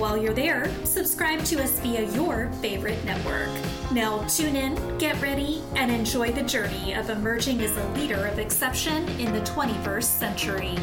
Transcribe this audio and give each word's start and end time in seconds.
While 0.00 0.16
you're 0.16 0.32
there, 0.32 0.74
subscribe 0.86 1.44
to 1.44 1.62
us 1.62 1.78
via 1.80 2.10
your 2.12 2.50
favorite 2.62 3.04
network. 3.04 3.50
Now, 3.92 4.26
tune 4.28 4.56
in, 4.56 4.96
get 4.96 5.20
ready, 5.20 5.62
and 5.76 5.90
enjoy 5.90 6.32
the 6.32 6.42
journey 6.42 6.94
of 6.94 7.10
emerging 7.10 7.60
as 7.60 7.76
a 7.76 7.86
leader 7.90 8.26
of 8.26 8.38
exception 8.38 9.06
in 9.20 9.30
the 9.30 9.40
21st 9.40 10.04
century. 10.04 10.74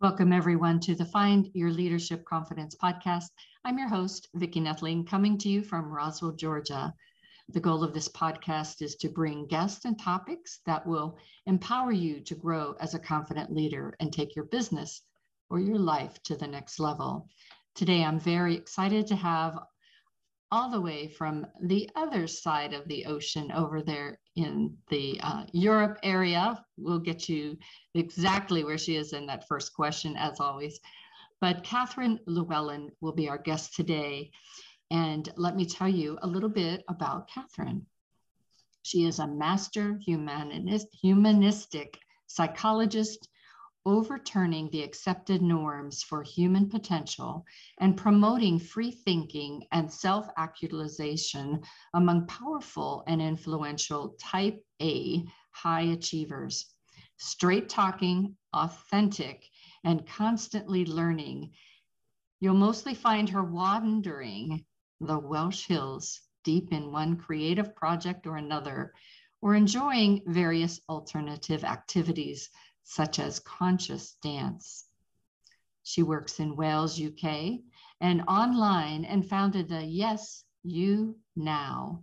Welcome, 0.00 0.32
everyone, 0.32 0.80
to 0.80 0.96
the 0.96 1.04
Find 1.04 1.50
Your 1.54 1.70
Leadership 1.70 2.24
Confidence 2.24 2.74
podcast. 2.74 3.28
I'm 3.64 3.78
your 3.78 3.88
host, 3.88 4.28
Vicki 4.34 4.60
Nedling, 4.60 5.06
coming 5.06 5.38
to 5.38 5.48
you 5.48 5.62
from 5.62 5.88
Roswell, 5.88 6.32
Georgia. 6.32 6.92
The 7.50 7.60
goal 7.60 7.84
of 7.84 7.94
this 7.94 8.08
podcast 8.08 8.82
is 8.82 8.96
to 8.96 9.08
bring 9.08 9.46
guests 9.46 9.84
and 9.84 9.96
topics 9.96 10.58
that 10.66 10.84
will 10.84 11.16
empower 11.46 11.92
you 11.92 12.18
to 12.24 12.34
grow 12.34 12.74
as 12.80 12.94
a 12.94 12.98
confident 12.98 13.54
leader 13.54 13.94
and 14.00 14.12
take 14.12 14.34
your 14.34 14.46
business 14.46 15.02
or 15.50 15.60
your 15.60 15.78
life 15.78 16.22
to 16.24 16.36
the 16.36 16.46
next 16.46 16.78
level. 16.78 17.28
Today, 17.74 18.04
I'm 18.04 18.20
very 18.20 18.54
excited 18.54 19.06
to 19.08 19.16
have 19.16 19.58
all 20.50 20.70
the 20.70 20.80
way 20.80 21.08
from 21.08 21.46
the 21.62 21.88
other 21.94 22.26
side 22.26 22.72
of 22.72 22.88
the 22.88 23.04
ocean 23.06 23.52
over 23.52 23.82
there 23.82 24.18
in 24.36 24.76
the 24.88 25.20
uh, 25.22 25.44
Europe 25.52 25.98
area. 26.02 26.64
We'll 26.76 26.98
get 26.98 27.28
you 27.28 27.58
exactly 27.94 28.64
where 28.64 28.78
she 28.78 28.96
is 28.96 29.12
in 29.12 29.26
that 29.26 29.46
first 29.46 29.74
question, 29.74 30.16
as 30.16 30.40
always. 30.40 30.80
But 31.40 31.64
Catherine 31.64 32.18
Llewellyn 32.26 32.90
will 33.00 33.12
be 33.12 33.28
our 33.28 33.38
guest 33.38 33.74
today. 33.74 34.30
And 34.90 35.30
let 35.36 35.54
me 35.54 35.66
tell 35.66 35.88
you 35.88 36.18
a 36.22 36.26
little 36.26 36.48
bit 36.48 36.82
about 36.88 37.28
Catherine. 37.28 37.86
She 38.82 39.04
is 39.04 39.18
a 39.18 39.26
master 39.26 39.98
humanist, 40.04 40.88
humanistic 41.02 41.98
psychologist 42.26 43.28
overturning 43.88 44.68
the 44.68 44.82
accepted 44.82 45.40
norms 45.40 46.02
for 46.02 46.22
human 46.22 46.68
potential 46.68 47.46
and 47.78 47.96
promoting 47.96 48.58
free 48.58 48.90
thinking 48.90 49.64
and 49.72 49.90
self 49.90 50.28
actualization 50.36 51.58
among 51.94 52.26
powerful 52.26 53.02
and 53.06 53.22
influential 53.22 54.14
type 54.20 54.62
A 54.82 55.24
high 55.52 55.80
achievers. 55.80 56.66
Straight 57.16 57.70
talking, 57.70 58.36
authentic, 58.52 59.48
and 59.84 60.06
constantly 60.06 60.84
learning. 60.84 61.50
You'll 62.40 62.54
mostly 62.54 62.94
find 62.94 63.26
her 63.30 63.42
wandering 63.42 64.66
the 65.00 65.18
Welsh 65.18 65.66
Hills 65.66 66.20
deep 66.44 66.72
in 66.72 66.92
one 66.92 67.16
creative 67.16 67.74
project 67.74 68.26
or 68.26 68.36
another, 68.36 68.92
or 69.40 69.54
enjoying 69.54 70.20
various 70.26 70.78
alternative 70.90 71.64
activities 71.64 72.50
such 72.88 73.18
as 73.18 73.38
conscious 73.40 74.14
dance. 74.22 74.86
She 75.82 76.02
works 76.02 76.40
in 76.40 76.56
Wales, 76.56 76.98
UK, 76.98 77.60
and 78.00 78.22
online 78.26 79.04
and 79.04 79.28
founded 79.28 79.68
the 79.68 79.84
Yes, 79.84 80.42
You 80.62 81.18
Now 81.36 82.02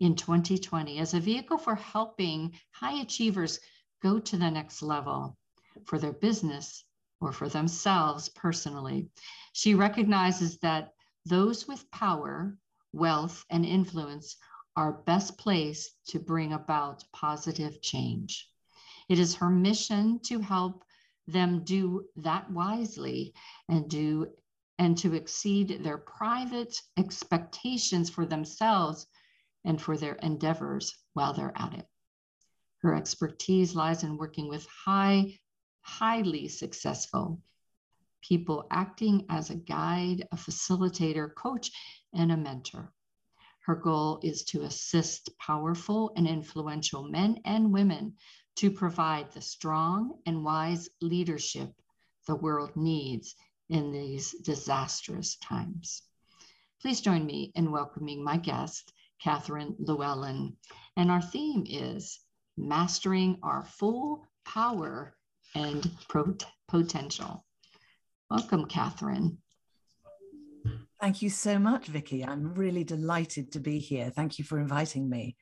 in 0.00 0.16
2020 0.16 0.98
as 0.98 1.14
a 1.14 1.20
vehicle 1.20 1.56
for 1.56 1.74
helping 1.74 2.52
high 2.72 3.00
achievers 3.00 3.58
go 4.02 4.18
to 4.18 4.36
the 4.36 4.50
next 4.50 4.82
level 4.82 5.38
for 5.86 5.98
their 5.98 6.12
business 6.12 6.84
or 7.22 7.32
for 7.32 7.48
themselves 7.48 8.28
personally. 8.28 9.08
She 9.54 9.74
recognizes 9.74 10.58
that 10.58 10.92
those 11.24 11.66
with 11.66 11.90
power, 11.90 12.58
wealth, 12.92 13.46
and 13.48 13.64
influence 13.64 14.36
are 14.76 14.92
best 14.92 15.38
placed 15.38 15.96
to 16.08 16.18
bring 16.18 16.52
about 16.52 17.02
positive 17.14 17.80
change. 17.80 18.46
It 19.08 19.18
is 19.18 19.36
her 19.36 19.50
mission 19.50 20.20
to 20.24 20.40
help 20.40 20.84
them 21.26 21.64
do 21.64 22.06
that 22.16 22.50
wisely 22.50 23.34
and 23.68 23.88
do 23.88 24.26
and 24.78 24.96
to 24.98 25.14
exceed 25.14 25.82
their 25.82 25.98
private 25.98 26.80
expectations 26.96 28.08
for 28.08 28.24
themselves 28.24 29.06
and 29.64 29.80
for 29.80 29.96
their 29.96 30.14
endeavors 30.14 30.96
while 31.14 31.32
they're 31.32 31.56
at 31.56 31.74
it. 31.74 31.88
Her 32.78 32.94
expertise 32.94 33.74
lies 33.74 34.04
in 34.04 34.16
working 34.16 34.48
with 34.48 34.66
high, 34.66 35.38
highly 35.80 36.48
successful 36.48 37.40
people 38.20 38.66
acting 38.70 39.24
as 39.28 39.50
a 39.50 39.56
guide, 39.56 40.26
a 40.32 40.36
facilitator, 40.36 41.34
coach, 41.34 41.70
and 42.12 42.30
a 42.30 42.36
mentor. 42.36 42.92
Her 43.60 43.76
goal 43.76 44.20
is 44.22 44.44
to 44.44 44.62
assist 44.62 45.36
powerful 45.38 46.12
and 46.16 46.26
influential 46.26 47.02
men 47.02 47.40
and 47.44 47.72
women 47.72 48.16
to 48.58 48.72
provide 48.72 49.30
the 49.30 49.40
strong 49.40 50.18
and 50.26 50.44
wise 50.44 50.88
leadership 51.00 51.70
the 52.26 52.34
world 52.34 52.72
needs 52.74 53.36
in 53.70 53.92
these 53.92 54.32
disastrous 54.42 55.36
times. 55.36 56.02
Please 56.82 57.00
join 57.00 57.24
me 57.24 57.52
in 57.54 57.70
welcoming 57.70 58.22
my 58.22 58.36
guest, 58.36 58.92
Catherine 59.22 59.76
Llewellyn. 59.78 60.56
And 60.96 61.08
our 61.08 61.22
theme 61.22 61.66
is 61.68 62.18
Mastering 62.56 63.38
Our 63.44 63.64
Full 63.64 64.26
Power 64.44 65.14
and 65.54 65.88
Pot- 66.08 66.46
Potential. 66.66 67.44
Welcome, 68.28 68.66
Catherine. 68.66 69.38
Thank 71.00 71.22
you 71.22 71.30
so 71.30 71.60
much, 71.60 71.86
Vicki. 71.86 72.24
I'm 72.24 72.54
really 72.54 72.82
delighted 72.82 73.52
to 73.52 73.60
be 73.60 73.78
here. 73.78 74.10
Thank 74.10 74.40
you 74.40 74.44
for 74.44 74.58
inviting 74.58 75.08
me. 75.08 75.36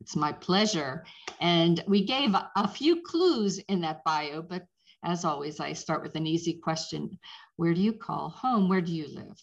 It's 0.00 0.16
my 0.16 0.32
pleasure. 0.32 1.04
And 1.42 1.82
we 1.88 2.04
gave 2.04 2.34
a 2.34 2.68
few 2.68 3.02
clues 3.02 3.58
in 3.58 3.80
that 3.80 4.04
bio, 4.04 4.42
but 4.42 4.64
as 5.04 5.24
always, 5.24 5.58
I 5.58 5.72
start 5.72 6.02
with 6.02 6.14
an 6.14 6.26
easy 6.26 6.54
question 6.54 7.18
Where 7.56 7.74
do 7.74 7.80
you 7.80 7.92
call 7.92 8.28
home? 8.28 8.68
Where 8.68 8.80
do 8.80 8.92
you 8.92 9.08
live? 9.12 9.42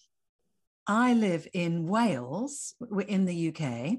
I 0.86 1.12
live 1.12 1.46
in 1.52 1.86
Wales, 1.86 2.74
in 3.06 3.26
the 3.26 3.54
UK. 3.54 3.98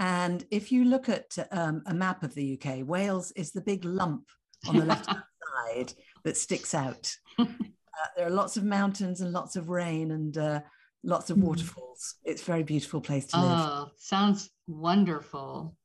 And 0.00 0.44
if 0.50 0.72
you 0.72 0.84
look 0.84 1.08
at 1.08 1.38
um, 1.52 1.82
a 1.86 1.94
map 1.94 2.24
of 2.24 2.34
the 2.34 2.58
UK, 2.60 2.86
Wales 2.86 3.30
is 3.32 3.52
the 3.52 3.60
big 3.60 3.84
lump 3.84 4.24
on 4.66 4.76
the 4.76 4.84
left 4.84 5.06
side 5.06 5.92
that 6.24 6.36
sticks 6.36 6.74
out. 6.74 7.14
uh, 7.38 7.46
there 8.16 8.26
are 8.26 8.30
lots 8.30 8.56
of 8.56 8.64
mountains 8.64 9.20
and 9.20 9.32
lots 9.32 9.54
of 9.54 9.70
rain 9.70 10.10
and 10.10 10.36
uh, 10.36 10.60
lots 11.04 11.30
of 11.30 11.36
hmm. 11.36 11.44
waterfalls. 11.44 12.16
It's 12.24 12.42
a 12.42 12.46
very 12.46 12.64
beautiful 12.64 13.00
place 13.00 13.28
to 13.28 13.40
live. 13.40 13.48
Oh, 13.48 13.90
sounds 13.96 14.50
wonderful. 14.66 15.77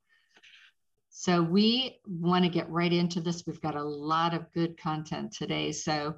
So 1.15 1.43
we 1.43 1.99
want 2.07 2.43
to 2.43 2.49
get 2.49 2.69
right 2.71 2.91
into 2.91 3.21
this. 3.21 3.43
We've 3.45 3.61
got 3.61 3.75
a 3.75 3.83
lot 3.83 4.33
of 4.33 4.51
good 4.51 4.81
content 4.81 5.31
today. 5.31 5.71
So 5.71 6.15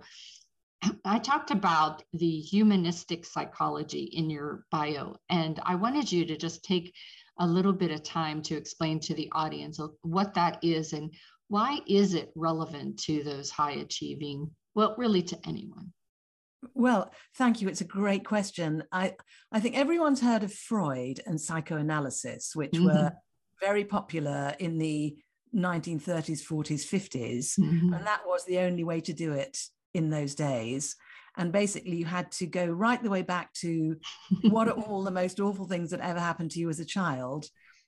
I 1.06 1.20
talked 1.20 1.52
about 1.52 2.02
the 2.14 2.40
humanistic 2.40 3.26
psychology 3.26 4.04
in 4.14 4.30
your 4.30 4.66
bio, 4.72 5.18
and 5.30 5.60
I 5.64 5.76
wanted 5.76 6.10
you 6.10 6.26
to 6.26 6.38
just 6.38 6.64
take 6.64 6.94
a 7.40 7.46
little 7.46 7.74
bit 7.74 7.92
of 7.92 8.04
time 8.04 8.42
to 8.44 8.56
explain 8.56 9.02
to 9.02 9.14
the 9.14 9.30
audience 9.34 9.82
what 10.02 10.34
that 10.36 10.60
is 10.64 10.94
and 10.94 11.14
why 11.50 11.82
is 11.88 12.14
it 12.14 12.32
relevant 12.34 12.98
to 13.00 13.22
those 13.22 13.52
high 13.52 13.74
achieving, 13.74 14.50
well, 14.76 14.96
really 14.98 15.22
to 15.24 15.38
anyone. 15.46 15.92
Well, 16.74 17.12
thank 17.36 17.62
you. 17.62 17.68
It's 17.68 17.82
a 17.82 17.86
great 17.86 18.26
question. 18.26 18.84
I, 18.94 19.16
I 19.52 19.60
think 19.60 19.78
everyone's 19.78 20.22
heard 20.22 20.44
of 20.44 20.54
Freud 20.54 21.20
and 21.26 21.40
psychoanalysis, 21.40 22.56
which 22.56 22.72
mm-hmm. 22.72 22.86
were 22.86 23.12
very 23.60 23.86
popular 23.86 24.54
in 24.60 24.78
the 24.78 25.16
1930s, 25.56 26.44
40s, 26.44 26.86
50s. 26.86 27.60
Mm-hmm. 27.60 27.94
And 27.94 28.06
that 28.06 28.22
was 28.26 28.46
the 28.46 28.60
only 28.60 28.84
way 28.84 29.02
to 29.02 29.14
do 29.14 29.34
it 29.34 29.58
in 29.94 30.10
those 30.10 30.36
days. 30.36 30.96
And 31.38 31.52
basically, 31.52 31.98
you 31.98 32.06
had 32.06 32.32
to 32.34 32.46
go 32.46 32.66
right 32.66 33.02
the 33.02 33.10
way 33.10 33.22
back 33.22 33.54
to 33.56 33.98
what 34.44 34.68
are 34.68 34.72
all 34.72 35.04
the 35.04 35.12
most 35.12 35.40
awful 35.40 35.68
things 35.68 35.92
that 35.92 36.00
ever 36.00 36.20
happened 36.20 36.52
to 36.52 36.60
you 36.60 36.70
as 36.70 36.80
a 36.80 36.86
child. 36.86 37.46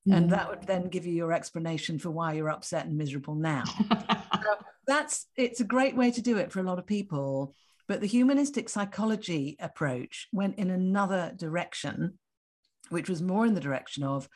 Mm-hmm. 0.07 0.13
And 0.13 0.29
that 0.31 0.49
would 0.49 0.63
then 0.63 0.89
give 0.89 1.05
you 1.05 1.13
your 1.13 1.31
explanation 1.31 1.97
for 1.99 2.11
why 2.11 2.33
you're 2.33 2.49
upset 2.49 2.85
and 2.85 2.97
miserable 2.97 3.35
now. 3.35 3.63
so 4.43 4.55
that's 4.85 5.27
it's 5.35 5.61
a 5.61 5.65
great 5.65 5.95
way 5.95 6.11
to 6.11 6.21
do 6.21 6.37
it 6.37 6.51
for 6.51 6.59
a 6.59 6.63
lot 6.63 6.79
of 6.79 6.85
people 6.85 7.53
but 7.87 8.01
the 8.01 8.07
humanistic 8.07 8.67
psychology 8.69 9.55
approach 9.59 10.27
went 10.33 10.57
in 10.57 10.69
another 10.69 11.33
direction, 11.35 12.19
which 12.89 13.09
was 13.09 13.21
more 13.21 13.45
in 13.45 13.53
the 13.53 13.61
direction 13.61 14.03
of 14.03 14.27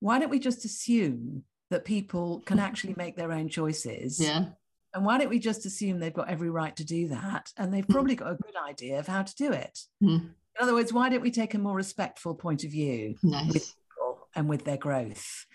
why 0.00 0.18
don't 0.18 0.30
we 0.30 0.38
just 0.38 0.64
assume 0.64 1.44
that 1.70 1.84
people 1.84 2.40
can 2.46 2.58
actually 2.68 2.94
make 2.96 3.16
their 3.16 3.32
own 3.32 3.48
choices? 3.48 4.20
Yeah. 4.20 4.46
And 4.94 5.04
why 5.04 5.18
don't 5.18 5.28
we 5.28 5.38
just 5.38 5.66
assume 5.66 5.98
they've 5.98 6.12
got 6.12 6.30
every 6.30 6.50
right 6.50 6.74
to 6.76 6.84
do 6.84 7.08
that? 7.08 7.52
And 7.56 7.72
they've 7.72 7.86
probably 7.86 8.14
got 8.14 8.32
a 8.32 8.36
good 8.36 8.56
idea 8.56 8.98
of 8.98 9.06
how 9.06 9.22
to 9.22 9.34
do 9.34 9.52
it. 9.52 9.78
Mm. 10.02 10.30
In 10.30 10.62
other 10.64 10.74
words, 10.74 10.92
why 10.92 11.08
don't 11.08 11.22
we 11.22 11.30
take 11.30 11.54
a 11.54 11.58
more 11.58 11.74
respectful 11.74 12.34
point 12.34 12.64
of 12.64 12.70
view 12.70 13.14
nice. 13.22 13.52
with 13.52 13.74
people 13.74 14.28
and 14.34 14.48
with 14.48 14.64
their 14.64 14.78
growth? 14.78 15.46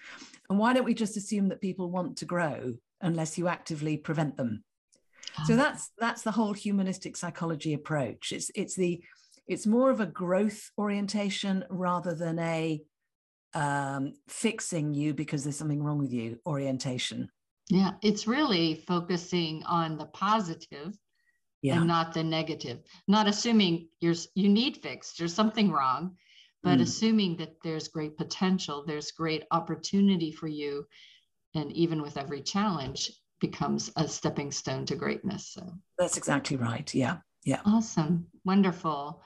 And 0.49 0.59
why 0.59 0.73
don't 0.73 0.85
we 0.85 0.93
just 0.93 1.17
assume 1.17 1.49
that 1.49 1.61
people 1.61 1.89
want 1.89 2.17
to 2.17 2.25
grow 2.25 2.75
unless 3.01 3.37
you 3.37 3.47
actively 3.47 3.97
prevent 3.97 4.37
them? 4.37 4.63
So 5.45 5.53
Oh, 5.53 5.57
that's 5.57 5.89
that's 5.97 6.21
the 6.21 6.31
whole 6.31 6.53
humanistic 6.53 7.17
psychology 7.17 7.73
approach. 7.73 8.31
It's 8.31 8.51
it's 8.53 8.75
the 8.75 9.03
it's 9.47 9.65
more 9.65 9.89
of 9.89 9.99
a 9.99 10.05
growth 10.05 10.69
orientation 10.77 11.65
rather 11.69 12.13
than 12.13 12.39
a 12.39 12.81
um, 13.53 14.13
fixing 14.27 14.93
you 14.93 15.13
because 15.13 15.43
there's 15.43 15.57
something 15.57 15.83
wrong 15.83 15.99
with 15.99 16.11
you 16.11 16.39
orientation. 16.45 17.29
yeah, 17.69 17.91
it's 18.01 18.27
really 18.27 18.75
focusing 18.87 19.63
on 19.63 19.97
the 19.97 20.05
positive 20.07 20.93
Yeah, 21.61 21.77
and 21.77 21.87
not 21.87 22.13
the 22.13 22.23
negative. 22.23 22.79
Not 23.07 23.27
assuming 23.27 23.87
you're 24.01 24.15
you 24.35 24.49
need 24.49 24.77
fixed, 24.77 25.17
there's 25.17 25.33
something 25.33 25.71
wrong, 25.71 26.17
but 26.63 26.79
Mm. 26.79 26.83
assuming 26.83 27.37
that 27.37 27.55
there's 27.63 27.87
great 27.87 28.17
potential, 28.17 28.83
there's 28.85 29.11
great 29.11 29.43
opportunity 29.51 30.31
for 30.31 30.47
you, 30.47 30.85
and 31.55 31.71
even 31.71 32.01
with 32.01 32.17
every 32.17 32.41
challenge 32.41 33.11
becomes 33.39 33.91
a 33.95 34.07
stepping 34.07 34.51
stone 34.51 34.85
to 34.85 34.95
greatness. 34.95 35.47
So 35.53 35.61
that's 35.97 36.17
exactly 36.17 36.57
right. 36.57 36.93
Yeah, 36.93 37.17
yeah. 37.45 37.61
awesome, 37.65 38.27
wonderful. 38.45 39.21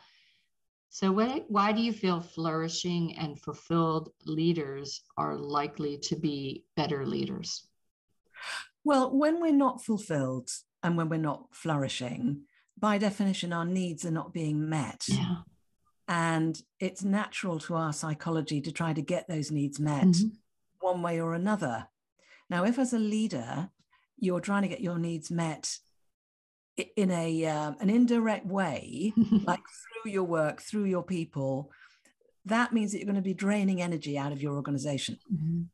So 0.89 1.11
why, 1.11 1.43
why 1.47 1.73
do 1.73 1.81
you 1.81 1.91
feel 1.93 2.21
flourishing 2.21 3.15
and 3.17 3.39
fulfilled 3.39 4.11
leaders 4.25 5.01
are 5.17 5.35
likely 5.37 5.97
to 5.99 6.15
be 6.15 6.63
better 6.75 7.05
leaders? 7.05 7.67
Well, 8.83 9.15
when 9.15 9.41
we're 9.41 9.51
not 9.51 9.83
fulfilled 9.83 10.49
and 10.81 10.97
when 10.97 11.09
we're 11.09 11.17
not 11.17 11.47
flourishing, 11.51 12.43
by 12.79 12.97
definition, 12.97 13.51
our 13.53 13.65
needs 13.65 14.05
are 14.05 14.11
not 14.11 14.33
being 14.33 14.69
met. 14.69 15.05
Yeah. 15.07 15.37
And 16.07 16.61
it's 16.79 17.03
natural 17.03 17.59
to 17.61 17.75
our 17.75 17.91
psychology 17.91 18.61
to 18.61 18.71
try 18.71 18.93
to 18.93 19.01
get 19.01 19.27
those 19.27 19.51
needs 19.51 19.79
met 19.79 20.05
Mhm. 20.07 20.37
one 20.79 21.01
way 21.01 21.19
or 21.19 21.33
another. 21.33 21.89
Now, 22.49 22.63
if 22.63 22.79
as 22.79 22.93
a 22.93 22.99
leader, 22.99 23.71
you're 24.17 24.39
trying 24.39 24.61
to 24.61 24.69
get 24.69 24.79
your 24.81 24.97
needs 24.97 25.29
met 25.29 25.79
in 26.95 27.11
a 27.11 27.45
um, 27.45 27.75
an 27.79 27.89
indirect 27.89 28.45
way, 28.45 29.13
like 29.45 29.59
through 30.03 30.11
your 30.11 30.23
work, 30.23 30.61
through 30.61 30.85
your 30.85 31.03
people, 31.03 31.71
that 32.45 32.73
means 32.73 32.91
that 32.91 32.99
you're 32.99 33.05
going 33.05 33.15
to 33.15 33.21
be 33.21 33.33
draining 33.33 33.81
energy 33.81 34.17
out 34.17 34.31
of 34.31 34.41
your 34.41 34.55
organization. 34.55 35.17
Mhm. 35.33 35.67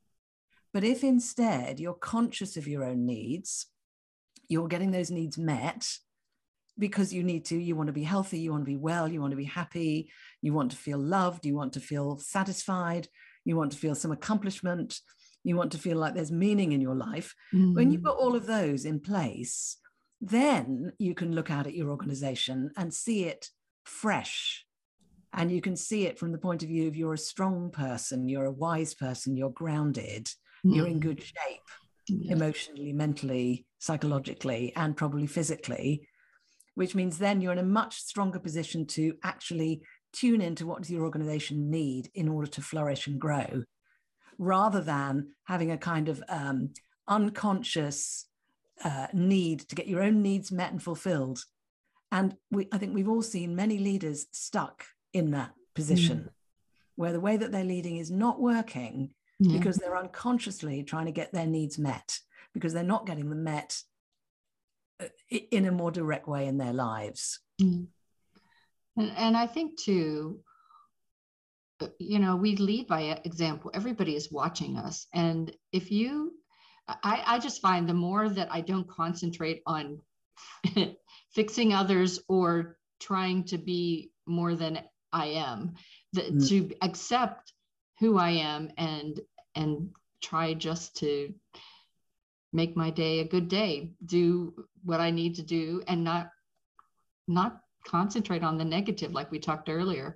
But 0.74 0.84
if 0.84 1.04
instead 1.04 1.80
you're 1.80 1.94
conscious 1.94 2.58
of 2.58 2.68
your 2.68 2.84
own 2.84 3.06
needs, 3.06 3.68
you're 4.48 4.68
getting 4.68 4.92
those 4.92 5.12
needs 5.12 5.38
met 5.38 5.88
because 6.80 7.14
you 7.14 7.22
need 7.22 7.46
to, 7.46 7.56
you 7.58 7.76
want 7.76 7.88
to 7.88 7.94
be 7.94 8.04
healthy, 8.04 8.40
you 8.40 8.52
want 8.52 8.62
to 8.62 8.72
be 8.72 8.78
well, 8.78 9.08
you 9.08 9.22
want 9.22 9.32
to 9.32 9.38
be 9.38 9.44
happy, 9.44 10.10
you 10.42 10.54
want 10.54 10.72
to 10.72 10.78
feel 10.78 10.98
loved, 10.98 11.46
you 11.46 11.54
want 11.56 11.74
to 11.74 11.80
feel 11.80 12.18
satisfied, 12.18 13.08
you 13.46 13.56
want 13.56 13.72
to 13.72 13.78
feel 13.78 13.94
some 13.94 14.12
accomplishment, 14.12 15.00
you 15.44 15.56
want 15.56 15.72
to 15.74 15.78
feel 15.78 15.98
like 15.98 16.16
there's 16.16 16.32
meaning 16.32 16.72
in 16.72 16.82
your 16.82 16.96
life. 16.96 17.36
When 17.52 17.92
you've 17.92 18.02
Mhm. 18.02 18.06
got 18.06 18.18
all 18.18 18.36
of 18.36 18.48
those 18.48 18.86
in 18.86 19.00
place, 19.00 19.78
then 20.24 20.94
you 21.00 21.14
can 21.14 21.34
look 21.34 21.52
out 21.52 21.68
at 21.68 21.74
your 21.74 21.90
organization 21.90 22.72
and 22.78 22.94
see 22.94 23.26
it 23.26 23.50
fresh. 23.84 24.66
And 25.34 25.52
you 25.52 25.62
can 25.62 25.76
see 25.76 26.06
it 26.06 26.18
from 26.18 26.32
the 26.32 26.38
point 26.38 26.64
of 26.64 26.70
view 26.70 26.88
of 26.88 26.96
you're 26.96 27.16
a 27.16 27.18
strong 27.18 27.72
person, 27.72 28.30
you're 28.30 28.46
a 28.46 28.52
wise 28.52 28.94
person, 28.94 29.36
you're 29.36 29.50
grounded, 29.50 30.30
you're 30.64 30.88
in 30.88 31.00
Mhm. 31.00 31.02
good 31.02 31.22
shape 31.22 31.70
Yeah. 32.08 32.36
emotionally, 32.36 32.94
mentally, 32.94 33.66
psychologically, 33.80 34.72
and 34.76 34.96
probably 34.96 35.28
physically, 35.28 36.08
which 36.76 36.96
means 36.96 37.18
then 37.18 37.42
you're 37.42 37.52
in 37.52 37.60
a 37.60 37.64
much 37.64 37.98
stronger 38.02 38.40
position 38.40 38.86
to 38.86 39.18
actually 39.24 39.82
tune 40.14 40.42
into 40.42 40.66
what 40.66 40.84
does 40.84 40.92
your 40.92 41.04
organization 41.04 41.70
need 41.70 42.10
in 42.14 42.30
order 42.30 42.48
to 42.48 42.62
flourish 42.62 43.08
and 43.08 43.20
grow, 43.20 43.64
rather 44.38 44.82
than 44.82 45.34
having 45.46 45.72
a 45.72 45.78
kind 45.78 46.08
of 46.08 46.24
um, 46.30 46.70
unconscious 47.08 48.28
uh, 48.84 49.08
need 49.14 49.62
to 49.70 49.76
get 49.76 49.88
your 49.88 50.02
own 50.02 50.22
needs 50.22 50.52
met 50.52 50.72
and 50.72 50.82
fulfilled. 50.82 51.44
And 52.12 52.36
we, 52.52 52.68
I 52.72 52.78
think 52.78 52.94
we've 52.94 53.10
all 53.10 53.22
seen 53.22 53.56
many 53.56 53.78
leaders 53.80 54.28
stuck 54.32 54.86
in 55.14 55.32
that 55.32 55.52
position 55.74 56.30
where 56.96 57.12
the 57.12 57.20
way 57.20 57.38
that 57.38 57.52
they're 57.52 57.64
leading 57.64 57.98
is 57.98 58.12
not 58.12 58.40
working 58.40 59.14
Yeah. 59.40 59.58
because 59.58 59.78
they're 59.78 59.98
unconsciously 59.98 60.84
trying 60.84 61.06
to 61.06 61.12
get 61.12 61.32
their 61.32 61.48
needs 61.48 61.80
met 61.80 62.20
because 62.54 62.74
they're 62.74 62.84
not 62.84 63.08
getting 63.08 63.30
them 63.30 63.44
met 63.44 63.82
uh, 65.02 65.08
in 65.30 65.66
a 65.66 65.72
more 65.72 65.92
direct 65.92 66.28
way 66.28 66.48
in 66.48 66.58
their 66.58 66.74
lives. 66.74 67.40
Mm. 67.60 67.88
And, 68.96 69.12
and 69.18 69.36
I 69.36 69.48
think 69.48 69.80
too, 69.80 70.40
uh, 71.82 71.88
you 71.98 72.20
know, 72.20 72.36
we 72.36 72.56
lead 72.58 72.88
by 72.88 73.20
example. 73.26 73.72
Everybody 73.74 74.16
is 74.16 74.32
watching 74.32 74.78
us. 74.78 75.08
And 75.14 75.52
if 75.72 75.92
you, 75.92 76.34
I, 76.88 77.24
I 77.26 77.40
just 77.40 77.62
find 77.62 77.88
the 77.88 77.94
more 77.94 78.30
that 78.30 78.50
I 78.52 78.62
don't 78.62 78.88
concentrate 78.88 79.62
on 79.66 80.02
fixing 81.32 81.74
others 81.74 82.20
or 82.28 82.78
trying 83.00 83.46
to 83.46 83.58
be 83.58 84.12
more 84.26 84.56
than 84.56 84.80
I 85.12 85.28
am, 85.28 85.76
that 86.14 86.34
Mm. 86.34 86.50
to 86.50 86.76
accept 86.82 87.54
who 88.00 88.18
I 88.18 88.32
am 88.32 88.72
and 88.78 89.20
and 89.56 89.92
try 90.22 90.54
just 90.54 90.98
to 90.98 91.34
make 92.52 92.76
my 92.76 92.90
day 92.90 93.20
a 93.20 93.28
good 93.28 93.48
day, 93.48 93.92
do 94.06 94.68
what 94.84 95.00
I 95.00 95.12
need 95.12 95.36
to 95.36 95.44
do 95.44 95.84
and 95.88 96.04
not 96.04 96.30
not 97.28 97.62
concentrate 97.86 98.44
on 98.44 98.58
the 98.58 98.66
negative 98.66 99.12
like 99.12 99.32
we 99.32 99.40
talked 99.40 99.70
earlier 99.70 100.16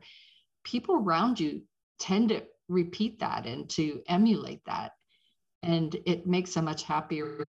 people 0.64 0.96
around 0.96 1.40
you 1.40 1.62
tend 2.00 2.30
to 2.30 2.44
repeat 2.68 3.20
that 3.20 3.46
and 3.46 3.70
to 3.70 4.02
emulate 4.08 4.62
that 4.66 4.92
and 5.64 5.96
it 6.06 6.28
makes 6.28 6.56
a 6.56 6.62
much 6.62 6.84
happier 6.84 7.46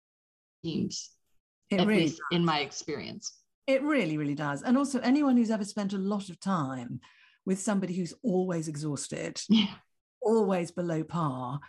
teams 0.65 1.11
It 1.71 1.81
at 1.81 1.87
really, 1.87 2.03
least 2.03 2.21
in 2.31 2.45
my 2.45 2.61
experience. 2.61 3.35
It 3.67 3.83
really, 3.83 4.19
really 4.19 4.35
does. 4.35 4.63
And 4.63 4.77
also, 4.77 4.99
anyone 5.01 5.37
who's 5.37 5.51
ever 5.51 5.65
spent 5.65 5.93
a 5.93 5.99
lot 5.99 6.29
of 6.29 6.41
time 6.41 7.01
with 7.47 7.61
somebody 7.61 7.95
who's 7.95 8.15
always 8.23 8.69
exhausted, 8.69 9.41
yeah. 9.49 9.75
always 10.21 10.71
below 10.71 11.05
par, 11.05 11.61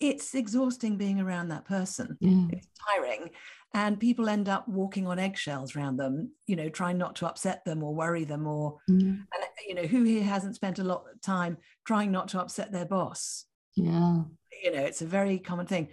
it's 0.00 0.34
exhausting 0.34 0.96
being 0.96 1.20
around 1.20 1.48
that 1.48 1.64
person. 1.64 2.16
yeah. 2.20 2.46
It's 2.50 2.68
tiring. 2.88 3.30
And 3.76 3.98
people 3.98 4.28
end 4.28 4.48
up 4.48 4.68
walking 4.68 5.08
on 5.08 5.18
eggshells 5.18 5.74
around 5.74 5.96
them, 5.96 6.30
you 6.46 6.54
know, 6.54 6.68
trying 6.68 6.96
not 6.96 7.16
to 7.16 7.26
upset 7.26 7.64
them 7.64 7.82
or 7.82 7.92
worry 7.92 8.22
them 8.22 8.46
or 8.46 8.78
yeah. 8.86 8.96
and 8.96 9.26
you 9.66 9.74
know 9.74 9.82
who 9.82 10.04
here 10.04 10.22
hasn't 10.22 10.54
spent 10.54 10.78
a 10.78 10.84
lot 10.84 11.04
of 11.12 11.20
time 11.20 11.56
trying 11.84 12.12
not 12.12 12.28
to 12.28 12.40
upset 12.40 12.70
their 12.70 12.84
boss? 12.84 13.46
Yeah 13.74 14.22
you 14.62 14.70
know 14.72 14.80
it's 14.82 15.02
a 15.02 15.06
very 15.06 15.38
common 15.38 15.66
thing. 15.66 15.88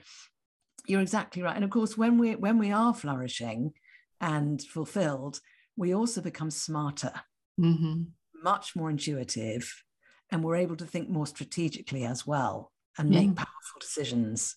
You're 0.87 1.01
exactly 1.01 1.41
right. 1.41 1.55
And 1.55 1.63
of 1.63 1.69
course 1.69 1.97
when 1.97 2.17
we 2.17 2.35
when 2.35 2.57
we 2.57 2.71
are 2.71 2.93
flourishing 2.93 3.73
and 4.19 4.61
fulfilled 4.61 5.39
we 5.77 5.93
also 5.95 6.21
become 6.21 6.51
smarter 6.51 7.13
hmm 7.57 8.03
much 8.43 8.75
more 8.75 8.89
intuitive 8.89 9.83
and 10.31 10.43
we're 10.43 10.55
able 10.55 10.75
to 10.75 10.85
think 10.85 11.09
more 11.09 11.27
strategically 11.27 12.03
as 12.05 12.25
well 12.25 12.71
and 12.97 13.09
Yeah. 13.09 13.19
make 13.19 13.35
powerful 13.35 13.79
decisions. 13.79 14.55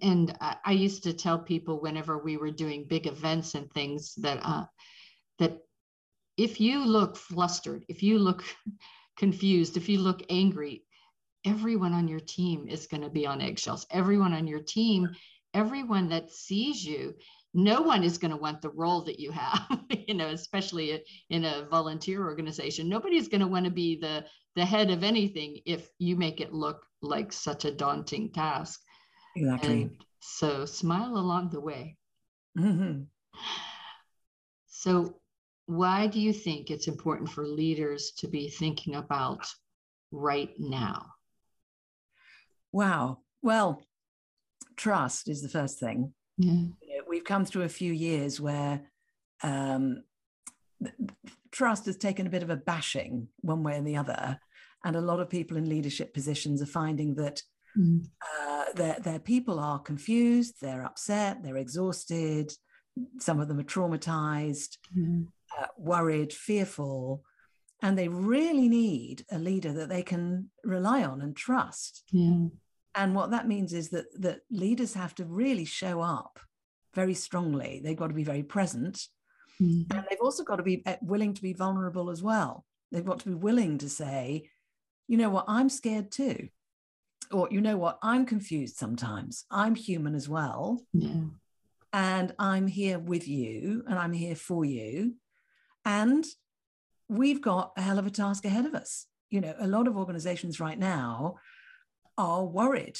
And 0.00 0.34
I, 0.40 0.56
I 0.64 0.72
used 0.72 1.02
to 1.02 1.12
tell 1.12 1.38
people 1.38 1.80
whenever 1.80 2.16
we 2.16 2.38
were 2.38 2.50
doing 2.50 2.86
big 2.88 3.06
events 3.06 3.54
and 3.54 3.70
things 3.70 4.14
that 4.16 4.38
uh, 4.42 4.64
that 5.38 5.58
if 6.38 6.60
you 6.60 6.84
look 6.84 7.16
flustered, 7.16 7.84
if 7.88 8.02
you 8.02 8.18
look 8.18 8.42
confused, 9.18 9.76
if 9.76 9.88
you 9.88 9.98
look 9.98 10.22
angry, 10.30 10.84
everyone 11.44 11.92
on 11.92 12.08
your 12.08 12.20
team 12.20 12.66
is 12.68 12.86
going 12.86 13.02
to 13.02 13.10
be 13.10 13.26
on 13.26 13.40
eggshells. 13.40 13.86
Everyone 13.90 14.32
on 14.32 14.46
your 14.46 14.60
team, 14.62 15.08
everyone 15.52 16.08
that 16.08 16.30
sees 16.30 16.84
you, 16.84 17.14
no 17.52 17.82
one 17.82 18.02
is 18.02 18.18
going 18.18 18.30
to 18.32 18.36
want 18.36 18.62
the 18.62 18.70
role 18.70 19.02
that 19.02 19.20
you 19.20 19.30
have. 19.30 19.84
you 20.08 20.14
know, 20.14 20.28
especially 20.28 21.02
in 21.30 21.44
a 21.44 21.66
volunteer 21.70 22.24
organization, 22.24 22.88
nobody's 22.88 23.28
going 23.28 23.40
to 23.40 23.46
want 23.46 23.64
to 23.64 23.70
be 23.70 23.96
the 23.96 24.24
the 24.56 24.64
head 24.64 24.90
of 24.90 25.02
anything 25.02 25.58
if 25.66 25.88
you 25.98 26.14
make 26.16 26.40
it 26.40 26.52
look 26.52 26.86
like 27.02 27.32
such 27.32 27.64
a 27.64 27.72
daunting 27.72 28.30
task. 28.32 28.80
exactly 29.36 29.90
And 29.90 29.90
so 30.20 30.64
smile 30.64 31.16
along 31.16 31.50
the 31.50 31.60
way. 31.60 31.96
Mhm. 32.56 33.08
So, 34.68 35.22
why 35.66 36.06
do 36.06 36.20
you 36.20 36.32
think 36.34 36.70
it's 36.70 36.86
important 36.86 37.30
for 37.30 37.46
leaders 37.46 38.12
to 38.18 38.28
be 38.28 38.50
thinking 38.50 38.94
about 38.94 39.46
right 40.10 40.54
now? 40.60 41.13
Wow 42.74 43.18
well 43.42 43.82
trust 44.76 45.28
is 45.28 45.40
the 45.42 45.48
first 45.58 45.78
thing 45.78 46.12
Yeah. 46.38 46.52
you 46.82 46.96
know, 46.98 47.04
we've 47.08 47.24
come 47.32 47.44
through 47.44 47.62
a 47.62 47.68
few 47.80 47.92
years 47.92 48.40
where 48.40 48.74
um, 49.42 50.02
trust 51.50 51.86
has 51.86 51.96
taken 51.96 52.26
a 52.26 52.30
bit 52.30 52.42
of 52.42 52.50
a 52.50 52.56
bashing 52.56 53.28
one 53.40 53.62
way 53.62 53.78
or 53.78 53.82
the 53.82 53.96
other. 53.96 54.38
And 54.84 54.96
a 54.96 55.00
lot 55.00 55.20
of 55.20 55.30
people 55.30 55.56
in 55.56 55.68
leadership 55.68 56.12
positions 56.12 56.60
are 56.62 56.66
finding 56.80 57.14
that 57.16 57.42
Mm. 57.76 58.06
uh, 58.40 58.64
their, 58.76 59.00
their 59.00 59.18
people 59.18 59.58
are 59.58 59.80
confused, 59.80 60.54
they're 60.60 60.84
upset, 60.84 61.42
they're 61.42 61.56
exhausted, 61.56 62.52
some 63.18 63.40
of 63.40 63.48
them 63.48 63.58
are 63.58 63.64
traumatized, 63.64 64.78
Yeah. 64.94 65.22
uh, 65.58 65.66
worried, 65.76 66.32
fearful. 66.32 67.24
and 67.82 67.98
they 67.98 68.08
really 68.08 68.68
need 68.68 69.26
a 69.30 69.38
leader 69.38 69.72
that 69.74 69.88
they 69.90 70.02
can 70.02 70.50
rely 70.62 71.02
on 71.04 71.20
and 71.20 71.36
trust. 71.36 72.04
Yeah. 72.12 72.46
And 72.94 73.14
what 73.14 73.30
that 73.30 73.48
means 73.48 73.72
is 73.72 73.90
that 73.90 74.06
that 74.20 74.40
leaders 74.50 74.94
have 74.94 75.14
to 75.16 75.24
really 75.24 75.64
show 75.64 76.00
up 76.00 76.38
very 76.94 77.14
strongly. 77.14 77.80
They've 77.82 77.96
got 77.96 78.08
to 78.08 78.14
be 78.14 78.24
very 78.24 78.42
present. 78.42 79.08
Mhm. 79.60 79.92
And 79.92 80.06
they've 80.08 80.20
also 80.20 80.44
got 80.44 80.56
to 80.56 80.62
be 80.62 80.82
uh, 80.86 80.96
willing 81.02 81.34
to 81.34 81.42
be 81.42 81.52
vulnerable 81.52 82.10
as 82.10 82.22
well. 82.22 82.64
They've 82.92 83.04
got 83.04 83.20
to 83.20 83.28
be 83.28 83.34
willing 83.34 83.78
to 83.78 83.88
say, 83.88 84.50
you 85.08 85.16
know 85.16 85.30
what, 85.30 85.44
I'm 85.48 85.68
scared 85.68 86.10
too. 86.10 86.48
Or, 87.30 87.48
you 87.50 87.60
know 87.60 87.76
what, 87.76 87.98
I'm 88.02 88.26
confused 88.26 88.76
sometimes. 88.76 89.44
I'm 89.50 89.74
human 89.74 90.14
as 90.14 90.28
well. 90.28 90.82
Yeah. 90.92 91.24
And 91.92 92.34
I'm 92.38 92.66
here 92.66 92.98
with 92.98 93.26
you 93.28 93.84
and 93.88 93.98
I'm 93.98 94.12
here 94.12 94.36
for 94.36 94.64
you. 94.64 95.14
And 95.84 96.24
we've 97.08 97.40
got 97.40 97.72
a 97.76 97.82
hell 97.82 97.98
of 97.98 98.06
a 98.06 98.10
task 98.10 98.44
ahead 98.44 98.66
of 98.66 98.74
us. 98.74 99.06
You 99.30 99.40
know, 99.40 99.54
a 99.58 99.66
lot 99.66 99.88
of 99.88 99.96
organizations 99.96 100.60
right 100.60 100.78
now 100.78 101.36
are 102.16 102.44
worried. 102.44 102.98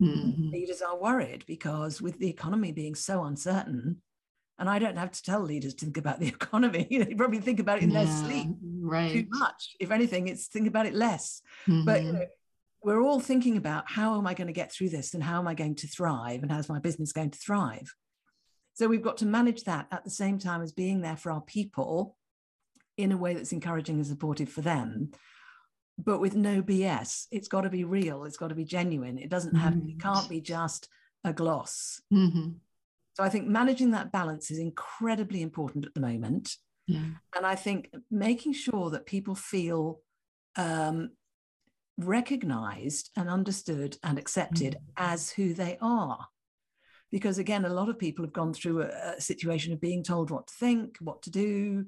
Mhm. 0.00 0.52
Leaders 0.52 0.82
are 0.82 0.98
worried 0.98 1.44
because 1.46 2.00
with 2.02 2.18
the 2.18 2.28
economy 2.28 2.72
being 2.72 2.94
so 2.94 3.24
uncertain, 3.24 4.02
and 4.58 4.68
I 4.70 4.78
don't 4.78 4.96
have 4.96 5.10
to 5.12 5.22
tell 5.22 5.40
leaders 5.40 5.74
to 5.74 5.86
think 5.86 5.96
about 5.96 6.20
the 6.20 6.28
economy, 6.38 6.86
they 6.90 7.14
probably 7.14 7.40
think 7.40 7.60
about 7.60 7.78
it 7.78 7.84
in 7.84 7.92
their 7.92 8.02
Yeah, 8.04 8.08
sleep 8.08 8.50
too 9.12 9.26
much. 9.30 9.76
If 9.80 9.90
anything, 9.90 10.28
it's 10.28 10.46
think 10.48 10.66
about 10.66 10.86
it 10.86 10.94
less. 10.94 11.42
But 11.84 12.02
you 12.04 12.10
Mhm. 12.10 12.14
know, 12.14 12.26
we're 12.82 13.02
all 13.02 13.20
thinking 13.20 13.56
about 13.56 13.90
how 13.90 14.18
am 14.18 14.26
I 14.26 14.34
going 14.34 14.46
to 14.48 14.52
get 14.52 14.70
through 14.70 14.90
this 14.90 15.14
and 15.14 15.22
how 15.22 15.38
am 15.38 15.48
I 15.48 15.54
going 15.54 15.74
to 15.76 15.86
thrive 15.86 16.42
and 16.42 16.52
how's 16.52 16.68
my 16.68 16.78
business 16.78 17.12
going 17.12 17.30
to 17.30 17.38
thrive? 17.38 17.94
So 18.74 18.88
we've 18.88 19.02
got 19.02 19.16
to 19.18 19.26
manage 19.26 19.64
that 19.64 19.86
at 19.90 20.04
the 20.04 20.10
same 20.10 20.38
time 20.38 20.60
as 20.60 20.72
being 20.72 21.00
there 21.00 21.16
for 21.16 21.30
our 21.32 21.40
people 21.40 22.16
in 22.96 23.10
a 23.12 23.16
way 23.16 23.32
that's 23.32 23.52
encouraging 23.52 23.96
and 23.96 24.06
supportive 24.06 24.48
for 24.48 24.60
them, 24.60 25.12
but 25.98 26.20
with 26.20 26.34
no 26.34 26.62
BS. 26.62 27.26
It's 27.30 27.48
got 27.48 27.62
to 27.62 27.70
be 27.70 27.84
real. 27.84 28.24
It's 28.24 28.36
got 28.36 28.48
to 28.48 28.54
be 28.54 28.64
genuine. 28.64 29.18
It 29.18 29.30
doesn't 29.30 29.54
have, 29.54 29.74
it 29.74 29.84
Mhm. 29.86 30.00
can't 30.00 30.28
be 30.28 30.40
just 30.40 30.88
a 31.22 31.32
gloss. 31.32 32.00
Mhm. 32.12 32.56
So 33.14 33.22
I 33.22 33.28
think 33.28 33.46
managing 33.46 33.92
that 33.92 34.10
balance 34.10 34.50
is 34.50 34.58
incredibly 34.58 35.40
important 35.40 35.86
at 35.86 35.94
the 35.94 36.00
moment. 36.00 36.56
Yeah. 36.86 37.04
And 37.36 37.46
I 37.46 37.54
think 37.54 37.90
making 38.10 38.54
sure 38.54 38.90
that 38.90 39.06
people 39.06 39.34
feel 39.34 40.00
um, 40.56 41.10
recognized 41.98 43.10
and 43.16 43.28
understood 43.28 43.98
and 44.02 44.18
accepted 44.18 44.76
as 44.96 45.30
who 45.30 45.54
they 45.54 45.78
are. 45.80 46.28
Because 47.10 47.38
again, 47.38 47.64
a 47.64 47.68
lot 47.72 47.88
of 47.88 47.98
people 47.98 48.24
have 48.24 48.32
gone 48.32 48.52
through 48.52 48.82
a, 48.82 49.14
a 49.16 49.20
situation 49.20 49.72
of 49.72 49.80
being 49.80 50.02
told 50.02 50.30
what 50.30 50.46
to 50.48 50.54
think, 50.54 50.96
what 51.00 51.22
to 51.22 51.30
do, 51.30 51.86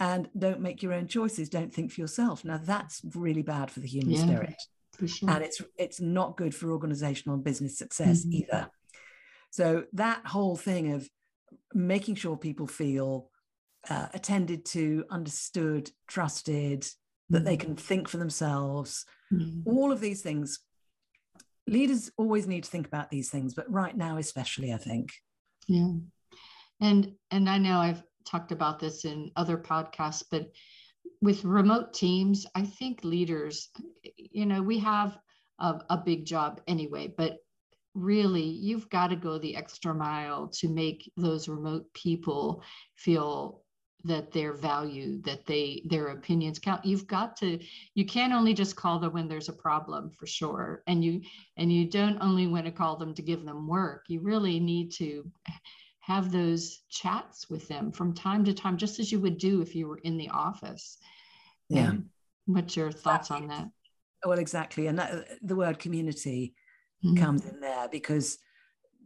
and 0.00 0.28
don't 0.38 0.60
make 0.60 0.82
your 0.82 0.92
own 0.92 1.06
choices, 1.08 1.48
don't 1.48 1.72
think 1.72 1.90
for 1.92 2.00
yourself. 2.00 2.44
Now, 2.44 2.58
that's 2.62 3.00
really 3.14 3.42
bad 3.42 3.70
for 3.70 3.80
the 3.80 3.88
human 3.88 4.14
Yeah. 4.14 4.22
spirit 4.22 4.54
For 4.92 5.06
sure. 5.08 5.30
and 5.30 5.44
it's 5.44 5.60
it's 5.76 6.00
not 6.00 6.36
good 6.36 6.54
for 6.54 6.70
organizational 6.72 7.34
and 7.34 7.44
business 7.44 7.78
success 7.78 8.24
Mhm. 8.24 8.32
either 8.34 8.70
so 9.50 9.84
that 9.92 10.26
whole 10.26 10.56
thing 10.56 10.92
of 10.92 11.08
making 11.72 12.14
sure 12.16 12.36
people 12.36 12.66
feel 12.66 13.30
uh, 13.88 14.08
attended 14.12 14.64
to 14.66 15.04
understood 15.08 15.90
trusted 16.08 16.86
that 17.30 17.44
they 17.44 17.56
can 17.56 17.76
think 17.76 18.08
for 18.08 18.16
themselves 18.18 19.06
Mhm. 19.32 19.62
all 19.64 19.92
of 19.92 20.00
these 20.00 20.20
things 20.20 20.60
leaders 21.66 22.10
always 22.16 22.46
need 22.46 22.64
to 22.64 22.70
think 22.70 22.86
about 22.86 23.10
these 23.10 23.30
things 23.30 23.54
but 23.54 23.70
right 23.70 23.96
now 23.96 24.16
especially 24.16 24.72
i 24.72 24.76
think 24.78 25.12
Yeah. 25.68 25.92
And 26.80 27.14
and 27.30 27.48
I 27.48 27.58
know 27.58 27.78
I've 27.80 28.02
talked 28.28 28.52
about 28.52 28.78
this 28.78 29.04
in 29.04 29.30
other 29.36 29.56
podcasts, 29.56 30.22
but 30.30 30.50
with 31.20 31.44
remote 31.44 31.94
teams, 31.94 32.46
I 32.54 32.62
think 32.62 33.02
leaders, 33.02 33.70
you 34.16 34.46
know, 34.46 34.62
we 34.62 34.78
have 34.78 35.18
a, 35.58 35.80
a 35.90 35.96
big 35.96 36.24
job 36.24 36.60
anyway, 36.66 37.12
but 37.16 37.38
really 37.94 38.42
you've 38.42 38.88
got 38.90 39.08
to 39.08 39.16
go 39.16 39.38
the 39.38 39.56
extra 39.56 39.94
mile 39.94 40.48
to 40.48 40.68
make 40.68 41.10
those 41.16 41.48
remote 41.48 41.92
people 41.94 42.62
feel 42.94 43.62
that 44.04 44.30
they're 44.30 44.52
valued 44.52 45.24
that 45.24 45.44
they 45.44 45.82
their 45.86 46.08
opinions 46.08 46.60
count. 46.60 46.84
You've 46.84 47.08
got 47.08 47.36
to 47.38 47.58
you 47.94 48.06
can't 48.06 48.32
only 48.32 48.54
just 48.54 48.76
call 48.76 49.00
them 49.00 49.12
when 49.12 49.26
there's 49.26 49.48
a 49.48 49.52
problem 49.52 50.10
for 50.10 50.26
sure 50.26 50.84
and 50.86 51.04
you 51.04 51.20
and 51.56 51.72
you 51.72 51.90
don't 51.90 52.18
only 52.20 52.46
want 52.46 52.66
to 52.66 52.72
call 52.72 52.96
them 52.96 53.12
to 53.14 53.22
give 53.22 53.44
them 53.44 53.66
work. 53.66 54.04
You 54.08 54.20
really 54.20 54.60
need 54.60 54.92
to 54.92 55.28
have 56.08 56.32
those 56.32 56.84
chats 56.88 57.50
with 57.50 57.68
them 57.68 57.92
from 57.92 58.14
time 58.14 58.42
to 58.42 58.54
time 58.54 58.78
just 58.78 58.98
as 58.98 59.12
you 59.12 59.20
would 59.20 59.36
do 59.36 59.60
if 59.60 59.74
you 59.74 59.86
were 59.86 59.98
in 60.04 60.16
the 60.16 60.28
office 60.30 60.96
Yeah. 61.68 61.96
What's 62.46 62.74
your 62.76 62.90
thoughts 62.90 63.30
on 63.30 63.46
that 63.48 63.68
well 64.24 64.38
exactly 64.38 64.86
and 64.86 64.98
that, 64.98 65.10
the 65.42 65.54
word 65.54 65.78
community 65.78 66.54
Mhm. 67.04 67.18
comes 67.18 67.44
in 67.44 67.60
there 67.60 67.88
because 67.90 68.38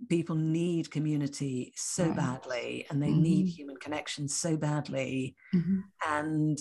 people 0.09 0.37
need 0.37 0.93
community 0.93 1.73
so 1.77 2.07
Right. 2.07 2.17
badly 2.17 2.87
and 2.89 3.03
they 3.03 3.13
need 3.13 3.47
Mhm. 3.47 3.51
human 3.59 3.77
connection 3.79 4.29
so 4.29 4.57
badly 4.57 5.35
Mhm. 5.53 5.83
and 6.07 6.59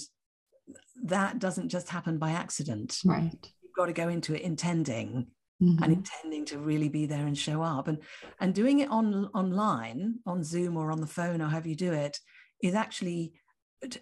that 1.03 1.37
doesn't 1.37 1.69
just 1.69 1.89
happen 1.89 2.17
by 2.17 2.31
accident 2.31 2.99
right 3.05 3.53
you've 3.61 3.73
got 3.75 3.85
to 3.85 3.93
go 3.93 4.09
into 4.09 4.33
it 4.33 4.41
intending 4.41 5.27
Mhm. 5.61 5.81
and 5.83 5.93
intending 5.93 6.45
to 6.45 6.57
really 6.59 6.89
be 6.89 7.05
there 7.05 7.25
and 7.27 7.37
show 7.37 7.61
up 7.61 7.87
and 7.87 7.99
and 8.39 8.55
doing 8.55 8.79
it 8.79 8.89
on 8.89 9.25
online 9.27 10.19
on 10.25 10.43
zoom 10.43 10.75
or 10.75 10.91
on 10.91 11.01
the 11.01 11.07
phone 11.07 11.41
or 11.41 11.47
however 11.49 11.69
you 11.69 11.75
do 11.75 11.93
it 11.93 12.17
is 12.63 12.73
actually 12.73 13.33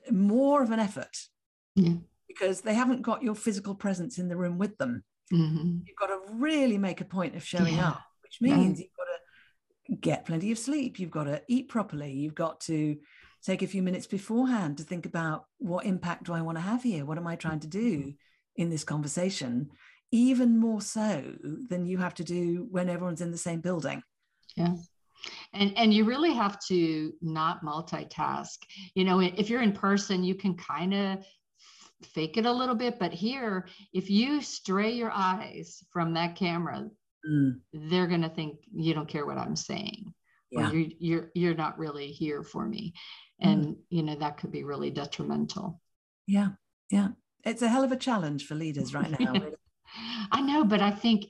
more 0.09 0.63
of 0.63 0.71
an 0.71 0.79
effort 0.79 1.27
Yeah. 1.75 1.95
because 2.27 2.61
they 2.61 2.73
haven't 2.73 3.01
got 3.01 3.23
your 3.23 3.35
physical 3.35 3.75
presence 3.75 4.17
in 4.17 4.29
the 4.29 4.37
room 4.37 4.57
with 4.57 4.77
them 4.77 5.03
Mhm. 5.31 5.85
you've 5.85 5.97
got 5.97 6.07
to 6.07 6.19
really 6.33 6.77
make 6.77 7.01
a 7.01 7.05
point 7.05 7.35
of 7.35 7.43
showing 7.43 7.75
Yeah. 7.75 7.89
up, 7.89 8.01
which 8.23 8.39
means 8.41 8.79
you've 8.79 8.93
got 8.97 9.03
to 9.05 9.95
get 9.97 10.25
plenty 10.25 10.51
of 10.51 10.57
sleep. 10.59 10.99
You've 10.99 11.11
got 11.11 11.25
to 11.25 11.43
eat 11.47 11.67
properly. 11.67 12.13
You've 12.13 12.35
got 12.35 12.59
to 12.61 12.99
take 13.43 13.61
a 13.61 13.67
few 13.67 13.81
minutes 13.83 14.07
beforehand 14.07 14.77
to 14.77 14.83
think 14.83 15.05
about 15.05 15.45
what 15.57 15.85
impact 15.85 16.25
do 16.25 16.33
I 16.33 16.41
want 16.41 16.57
to 16.57 16.61
have 16.61 16.83
here? 16.83 17.05
What 17.05 17.17
am 17.17 17.27
I 17.27 17.35
trying 17.35 17.59
to 17.61 17.67
do 17.67 18.13
in 18.55 18.69
this 18.69 18.83
conversation? 18.83 19.71
Even 20.11 20.57
more 20.57 20.81
so 20.81 21.23
than 21.69 21.85
you 21.85 21.97
have 21.99 22.15
to 22.15 22.23
do 22.23 22.67
when 22.71 22.89
everyone's 22.89 23.21
in 23.21 23.31
the 23.31 23.37
same 23.37 23.61
building. 23.61 24.01
Yeah. 24.55 24.75
And 25.53 25.77
and 25.77 25.93
you 25.93 26.05
really 26.05 26.33
have 26.33 26.59
to 26.67 27.13
not 27.21 27.63
multitask. 27.63 28.57
You 28.95 29.03
know, 29.03 29.19
if 29.19 29.49
you're 29.49 29.61
in 29.61 29.73
person, 29.73 30.23
you 30.23 30.35
can 30.35 30.55
kind 30.55 30.93
of 30.93 31.25
fake 32.03 32.37
it 32.37 32.45
a 32.45 32.51
little 32.51 32.75
bit, 32.75 32.97
but 32.97 33.11
here, 33.11 33.67
if 33.93 34.09
you 34.09 34.41
stray 34.41 34.91
your 34.91 35.11
eyes 35.13 35.83
from 35.91 36.13
that 36.13 36.35
camera, 36.35 36.89
Mm, 37.29 37.59
they're 37.73 38.07
going 38.07 38.21
to 38.21 38.29
think 38.29 38.59
you 38.73 38.93
don't 38.93 39.09
care 39.09 39.25
what 39.25 39.37
I'm 39.37 39.55
saying. 39.55 40.13
yeah. 40.51 40.69
Or 40.69 40.73
you're 40.73 40.91
you're 40.99 41.31
you're 41.35 41.53
not 41.53 41.77
really 41.77 42.07
here 42.07 42.43
for 42.43 42.65
me. 42.65 42.93
And 43.41 43.75
you 43.89 44.03
know, 44.03 44.15
that 44.15 44.37
could 44.37 44.51
be 44.51 44.63
really 44.63 44.89
detrimental. 44.89 45.81
Yeah. 46.27 46.51
Yeah. 46.89 47.09
It's 47.45 47.61
a 47.61 47.67
hell 47.69 47.83
of 47.83 47.91
a 47.91 47.97
challenge 47.97 48.45
for 48.45 48.55
leaders 48.55 48.93
right 48.93 49.19
now. 49.19 49.33
Yeah. 49.97 50.25
I 50.31 50.41
know, 50.41 50.63
but 50.63 50.81
I 50.81 50.91
think 50.91 51.25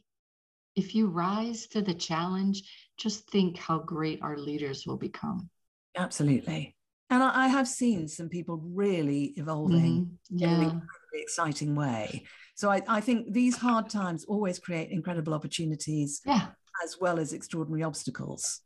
if 0.75 0.95
you 0.95 1.07
rise 1.07 1.67
to 1.67 1.81
the 1.81 1.93
challenge, 1.93 2.63
just 2.97 3.29
think 3.29 3.57
how 3.57 3.79
great 3.79 4.21
our 4.21 4.37
leaders 4.37 4.85
will 4.85 4.97
become. 4.97 5.49
Absolutely. 5.97 6.75
And 7.09 7.23
I, 7.23 7.45
I 7.45 7.47
have 7.47 7.67
seen 7.67 8.07
some 8.07 8.29
people 8.29 8.61
really 8.63 9.33
evolving. 9.37 10.17
Mhm. 10.31 10.41
in 10.41 10.49
an 10.49 10.61
Yeah. 10.61 10.71
incredibly 10.71 11.21
exciting 11.21 11.75
way. 11.75 12.23
So 12.55 12.69
I, 12.69 12.81
I 12.87 13.01
think 13.01 13.33
these 13.33 13.57
hard 13.57 13.89
times 13.89 14.25
always 14.25 14.59
create 14.59 14.91
incredible 14.91 15.33
opportunities 15.33 16.21
Yeah. 16.25 16.47
as 16.83 16.97
well 17.01 17.19
as 17.19 17.33
extraordinary 17.33 17.83
obstacles. 17.83 18.61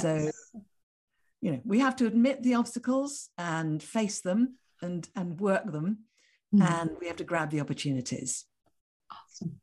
So, 0.00 0.30
you 1.40 1.52
know, 1.52 1.60
we 1.64 1.78
have 1.80 1.96
to 1.96 2.06
admit 2.06 2.42
the 2.42 2.54
obstacles 2.54 3.30
and 3.38 3.82
face 3.82 4.20
them 4.20 4.58
and 4.82 5.08
and 5.16 5.40
work 5.40 5.64
them, 5.72 6.04
Mhm. 6.54 6.62
and 6.70 6.90
we 7.00 7.06
have 7.06 7.16
to 7.16 7.24
grab 7.24 7.50
the 7.50 7.60
opportunities. 7.60 8.44
Awesome. 9.10 9.60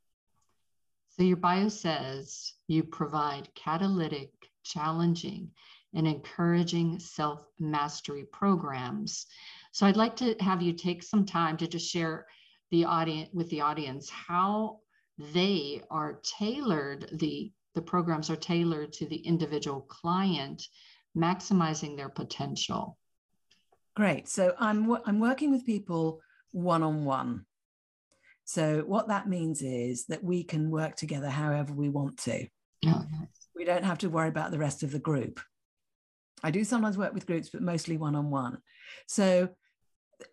So 1.10 1.24
your 1.24 1.38
bio 1.38 1.70
says 1.70 2.54
you 2.68 2.84
provide 2.84 3.54
catalytic, 3.56 4.32
challenging, 4.63 5.51
and 5.94 6.08
encouraging 6.08 7.00
self 7.00 7.46
mastery 7.60 8.25
programs. 8.32 9.25
So 9.72 9.86
I'd 9.88 9.98
like 9.98 10.16
to 10.18 10.36
have 10.39 10.62
you 10.62 10.74
take 10.74 11.04
some 11.04 11.25
time 11.25 11.58
to 11.58 11.68
just 11.68 11.89
share 11.89 12.27
the 12.72 12.86
audience 12.86 13.30
with 13.34 13.50
the 13.50 13.62
audience 13.62 14.10
how 14.10 14.80
they 15.18 15.82
are 15.89 16.20
tailored 16.24 17.10
the 17.13 17.51
the 17.74 17.82
programs 17.82 18.30
are 18.30 18.36
tailored 18.36 18.92
to 18.92 19.06
the 19.08 19.18
individual 19.18 19.82
client 19.82 20.68
maximizing 21.16 21.96
their 21.96 22.10
potential 22.10 22.98
Great. 23.98 24.27
So 24.27 24.54
I'm 24.60 24.96
I'm 25.06 25.20
working 25.20 25.50
with 25.50 25.66
people 25.66 26.22
one 26.51 26.84
on 26.84 27.04
one. 27.04 27.48
So 28.48 28.84
what 28.88 29.10
that 29.10 29.27
means 29.27 29.62
is 29.62 30.06
that 30.06 30.24
we 30.24 30.42
can 30.42 30.72
work 30.72 30.96
together 30.96 31.30
however 31.30 31.74
we 31.74 31.89
want 31.89 32.18
to. 32.20 32.48
oh, 32.86 33.06
nice. 33.12 33.50
we 33.54 33.66
don't 33.66 33.84
have 33.84 33.98
to 34.00 34.10
worry 34.10 34.30
about 34.30 34.51
the 34.51 34.58
rest 34.58 34.84
of 34.84 34.92
the 34.92 35.00
group. 35.00 35.42
I 36.42 36.51
do 36.51 36.63
sometimes 36.63 36.98
work 36.98 37.13
with 37.13 37.27
groups, 37.27 37.50
but 37.50 37.62
mostly 37.62 37.98
one 37.98 38.16
on 38.16 38.32
one. 38.32 38.60
So 39.06 39.50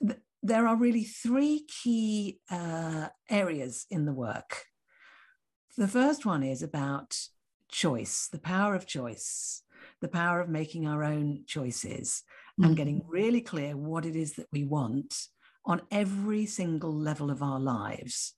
th- 0.06 0.20
there 0.44 0.68
are 0.68 0.76
really 0.76 1.02
three 1.02 1.66
key 1.66 2.38
uh, 2.48 3.08
areas 3.28 3.84
in 3.90 4.04
the 4.04 4.12
work. 4.12 4.62
The 5.76 5.88
first 5.88 6.24
one 6.24 6.44
is 6.44 6.62
about 6.62 7.18
choice, 7.68 8.28
the 8.30 8.38
power 8.38 8.76
of 8.76 8.86
choice, 8.86 9.62
the 10.00 10.08
power 10.08 10.40
of 10.40 10.48
making 10.48 10.86
our 10.86 11.02
own 11.02 11.42
choices 11.48 12.22
mm-hmm. 12.60 12.68
and 12.68 12.76
getting 12.76 13.02
really 13.08 13.40
clear 13.40 13.76
what 13.76 14.06
it 14.06 14.14
is 14.14 14.34
that 14.34 14.46
we 14.52 14.62
want 14.62 15.16
on 15.64 15.82
every 15.90 16.46
single 16.46 16.94
level 16.94 17.30
of 17.30 17.42
our 17.42 17.60
lives. 17.60 18.34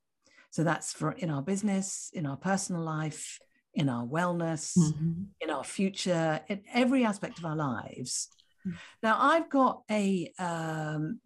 So 0.50 0.64
that's 0.64 0.92
for 0.92 1.12
in 1.12 1.30
our 1.30 1.42
business, 1.42 2.11
in 2.12 2.26
our 2.26 2.37
personal 2.37 2.83
life, 2.83 3.38
in 3.75 3.88
our 3.88 4.06
wellness, 4.06 4.76
mm-hmm. 4.76 5.25
in 5.40 5.50
our 5.50 5.64
future, 5.64 6.40
in 6.49 6.62
every 6.73 7.04
aspect 7.04 7.38
of 7.38 7.45
our 7.45 7.56
lives. 7.56 8.28
Mm-hmm. 8.66 8.76
Now, 9.02 9.18
I've 9.21 9.50
got 9.50 9.83
a 9.90 10.33
um, 10.38 11.21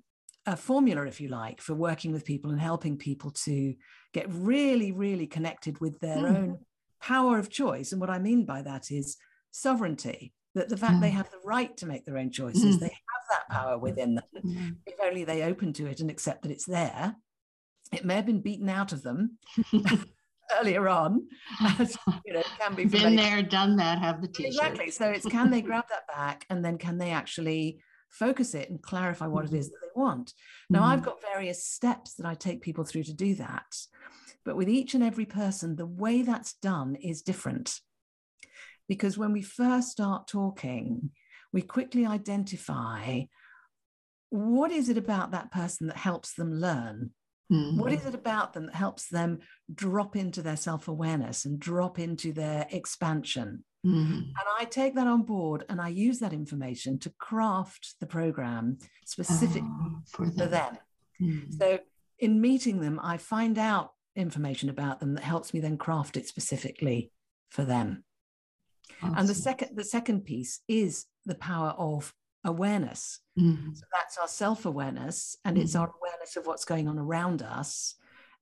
a 0.46 0.56
formula, 0.56 1.06
if 1.06 1.20
you 1.20 1.28
like, 1.28 1.60
for 1.60 1.74
working 1.74 2.12
with 2.12 2.24
people 2.24 2.50
and 2.50 2.60
helping 2.60 2.96
people 2.96 3.30
to 3.30 3.74
get 4.12 4.26
really, 4.30 4.90
really 4.90 5.26
connected 5.26 5.80
with 5.80 6.00
their 6.00 6.16
mm. 6.16 6.36
own 6.36 6.58
power 7.00 7.38
of 7.38 7.50
choice. 7.50 7.92
And 7.92 8.00
what 8.00 8.10
I 8.10 8.18
mean 8.18 8.44
by 8.46 8.62
that 8.62 8.90
is 8.90 9.16
sovereignty, 9.50 10.32
that 10.54 10.68
the 10.68 10.76
fact 10.76 10.94
mm. 10.94 11.00
they 11.00 11.10
have 11.10 11.30
the 11.30 11.40
right 11.44 11.76
to 11.76 11.86
make 11.86 12.04
their 12.04 12.18
own 12.18 12.30
choices, 12.30 12.76
mm. 12.76 12.80
they 12.80 12.86
have 12.86 13.24
that 13.30 13.48
power 13.48 13.78
within 13.78 14.16
them, 14.16 14.24
mm. 14.44 14.76
if 14.86 14.94
only 15.02 15.24
they 15.24 15.42
open 15.42 15.72
to 15.74 15.86
it 15.86 16.00
and 16.00 16.10
accept 16.10 16.42
that 16.42 16.50
it's 16.50 16.66
there. 16.66 17.16
It 17.92 18.04
may 18.04 18.14
have 18.16 18.26
been 18.26 18.40
beaten 18.40 18.68
out 18.68 18.92
of 18.92 19.02
them. 19.02 19.38
earlier 20.58 20.88
on, 20.88 21.26
as, 21.78 21.96
you 22.24 22.32
know, 22.32 22.42
can 22.58 22.74
be 22.74 22.84
been 22.84 23.16
there, 23.16 23.42
done 23.42 23.76
that, 23.76 23.98
have 23.98 24.20
the 24.20 24.28
t-shirt. 24.28 24.48
Exactly. 24.48 24.90
So 24.90 25.06
it's 25.08 25.26
can 25.26 25.50
they 25.50 25.62
grab 25.62 25.84
that 25.90 26.06
back 26.08 26.46
and 26.50 26.64
then 26.64 26.78
can 26.78 26.98
they 26.98 27.10
actually 27.10 27.80
focus 28.08 28.54
it 28.54 28.68
and 28.68 28.82
clarify 28.82 29.26
what 29.26 29.44
it 29.44 29.54
is 29.54 29.66
mm-hmm. 29.66 29.72
that 29.72 29.80
they 29.94 30.00
want. 30.00 30.34
Now, 30.68 30.80
mm-hmm. 30.80 30.90
I've 30.90 31.02
got 31.02 31.22
various 31.22 31.64
steps 31.64 32.14
that 32.14 32.26
I 32.26 32.34
take 32.34 32.62
people 32.62 32.84
through 32.84 33.04
to 33.04 33.14
do 33.14 33.34
that. 33.36 33.76
But 34.44 34.56
with 34.56 34.68
each 34.68 34.94
and 34.94 35.04
every 35.04 35.26
person, 35.26 35.76
the 35.76 35.86
way 35.86 36.22
that's 36.22 36.54
done 36.54 36.96
is 36.96 37.22
different. 37.22 37.80
Because 38.90 39.16
when 39.16 39.32
we 39.32 39.40
first 39.40 39.88
start 39.92 40.26
talking, 40.26 41.12
we 41.52 41.62
quickly 41.62 42.04
identify 42.04 43.22
what 44.30 44.72
is 44.72 44.88
it 44.88 44.98
about 44.98 45.30
that 45.30 45.52
person 45.52 45.86
that 45.86 45.96
helps 45.96 46.34
them 46.34 46.52
learn? 46.52 47.12
Mm-hmm. 47.52 47.78
What 47.78 47.92
is 47.92 48.04
it 48.04 48.16
about 48.16 48.52
them 48.52 48.66
that 48.66 48.74
helps 48.74 49.06
them 49.06 49.38
drop 49.72 50.16
into 50.16 50.42
their 50.42 50.56
self 50.56 50.88
awareness 50.88 51.44
and 51.44 51.60
drop 51.60 52.00
into 52.00 52.32
their 52.32 52.66
expansion? 52.72 53.62
Mm-hmm. 53.86 54.12
And 54.12 54.46
I 54.58 54.64
take 54.64 54.96
that 54.96 55.06
on 55.06 55.22
board 55.22 55.64
and 55.68 55.80
I 55.80 55.90
use 55.90 56.18
that 56.18 56.32
information 56.32 56.98
to 56.98 57.12
craft 57.16 57.94
the 58.00 58.06
program 58.06 58.78
specifically 59.06 59.62
oh, 59.62 60.00
for 60.04 60.26
them. 60.26 60.36
For 60.36 60.46
them. 60.46 60.78
Mm-hmm. 61.22 61.52
So 61.52 61.78
in 62.18 62.40
meeting 62.40 62.80
them, 62.80 62.98
I 63.00 63.18
find 63.18 63.56
out 63.56 63.92
information 64.16 64.68
about 64.68 64.98
them 64.98 65.14
that 65.14 65.22
helps 65.22 65.54
me 65.54 65.60
then 65.60 65.78
craft 65.78 66.16
it 66.16 66.26
specifically 66.26 67.12
for 67.50 67.64
them. 67.64 68.02
Awesome. 69.02 69.18
And 69.18 69.28
the 69.28 69.34
second 69.34 69.76
the 69.76 69.84
second 69.84 70.24
piece 70.24 70.60
is 70.68 71.06
the 71.26 71.34
power 71.34 71.70
of 71.70 72.14
awareness. 72.44 73.20
Mm-hmm. 73.38 73.74
So 73.74 73.84
that's 73.92 74.18
our 74.18 74.28
self-awareness 74.28 75.36
and 75.44 75.58
it's 75.58 75.72
mm-hmm. 75.72 75.82
our 75.82 75.92
awareness 76.00 76.36
of 76.36 76.46
what's 76.46 76.64
going 76.64 76.88
on 76.88 76.98
around 76.98 77.42
us 77.42 77.96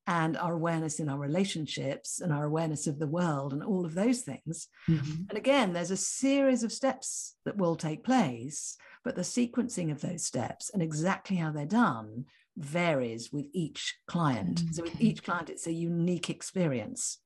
and 0.06 0.38
our 0.38 0.54
awareness 0.54 1.00
in 1.00 1.08
our 1.08 1.18
relationships 1.18 2.20
and 2.20 2.32
our 2.32 2.44
awareness 2.44 2.86
of 2.86 2.98
the 2.98 3.06
world 3.06 3.52
and 3.52 3.62
all 3.62 3.84
of 3.84 3.94
those 3.94 4.22
things. 4.22 4.68
Mm-hmm. 4.88 5.24
And 5.28 5.36
again, 5.36 5.72
there's 5.72 5.90
a 5.90 5.96
series 5.96 6.62
of 6.62 6.72
steps 6.72 7.36
that 7.44 7.58
will 7.58 7.76
take 7.76 8.04
place, 8.04 8.76
but 9.04 9.16
the 9.16 9.22
sequencing 9.22 9.90
of 9.90 10.00
those 10.00 10.24
steps 10.24 10.70
and 10.70 10.82
exactly 10.82 11.36
how 11.36 11.50
they're 11.50 11.66
done 11.66 12.24
varies 12.56 13.32
with 13.32 13.46
each 13.52 13.98
client. 14.06 14.60
Okay. 14.60 14.72
So 14.72 14.82
with 14.82 15.00
each 15.00 15.22
client, 15.22 15.50
it's 15.50 15.66
a 15.66 15.72
unique 15.72 16.30
experience. 16.30 17.18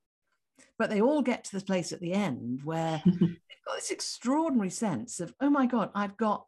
But 0.77 0.89
they 0.89 1.01
all 1.01 1.21
get 1.21 1.43
to 1.45 1.59
the 1.59 1.65
place 1.65 1.91
at 1.91 1.99
the 1.99 2.13
end 2.13 2.61
where 2.63 3.01
they've 3.05 3.65
got 3.65 3.75
this 3.75 3.91
extraordinary 3.91 4.69
sense 4.69 5.19
of, 5.19 5.33
oh 5.39 5.49
my 5.49 5.65
God, 5.65 5.91
I've 5.93 6.17
got 6.17 6.45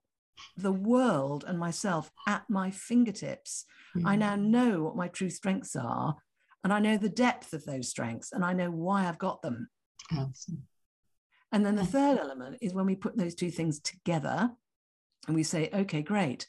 the 0.58 0.72
world 0.72 1.46
and 1.48 1.58
myself 1.58 2.12
at 2.28 2.44
my 2.50 2.72
fingertips. 2.72 3.66
Mm-hmm. 3.96 4.08
I 4.08 4.16
now 4.16 4.36
know 4.36 4.84
what 4.84 4.96
my 4.96 5.08
true 5.08 5.30
strengths 5.30 5.76
are 5.76 6.16
and 6.64 6.74
I 6.74 6.80
know 6.80 6.98
the 6.98 7.10
depth 7.10 7.54
of 7.54 7.64
those 7.66 7.90
strengths 7.90 8.32
and 8.32 8.44
I 8.44 8.54
know 8.54 8.72
why 8.72 9.08
I've 9.08 9.20
got 9.20 9.44
them. 9.44 9.70
Awesome. 10.12 10.64
And 11.52 11.66
then 11.66 11.76
the 11.76 11.86
third 11.86 12.18
element 12.18 12.58
is 12.60 12.74
when 12.74 12.88
we 12.88 12.96
put 12.96 13.16
those 13.16 13.36
two 13.36 13.52
things 13.52 13.80
together 13.80 14.50
and 15.28 15.36
we 15.36 15.44
say, 15.44 15.70
okay, 15.72 16.02
great. 16.02 16.48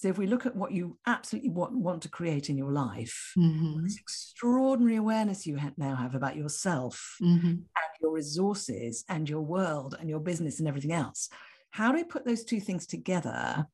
So 0.00 0.08
if 0.08 0.16
we 0.16 0.26
look 0.26 0.46
at 0.46 0.56
what 0.56 0.72
you 0.72 0.96
absolutely 1.06 1.50
want, 1.50 1.74
want 1.74 2.00
to 2.02 2.08
create 2.08 2.48
in 2.48 2.56
your 2.56 2.72
life, 2.72 3.34
mm-hmm. 3.36 3.82
this 3.82 3.98
extraordinary 4.00 4.96
awareness 4.96 5.46
you 5.46 5.58
now 5.76 5.94
have 5.94 6.14
about 6.14 6.36
yourself 6.36 7.16
mm-hmm. 7.22 7.48
and 7.48 7.66
your 8.00 8.10
resources 8.10 9.04
and 9.10 9.28
your 9.28 9.42
world 9.42 9.96
and 10.00 10.08
your 10.08 10.20
business 10.20 10.58
and 10.58 10.66
everything 10.66 10.92
else, 10.92 11.28
how 11.70 11.92
do 11.92 11.98
we 11.98 12.04
put 12.04 12.24
those 12.24 12.44
two 12.44 12.60
things 12.60 12.86
together 12.86 13.66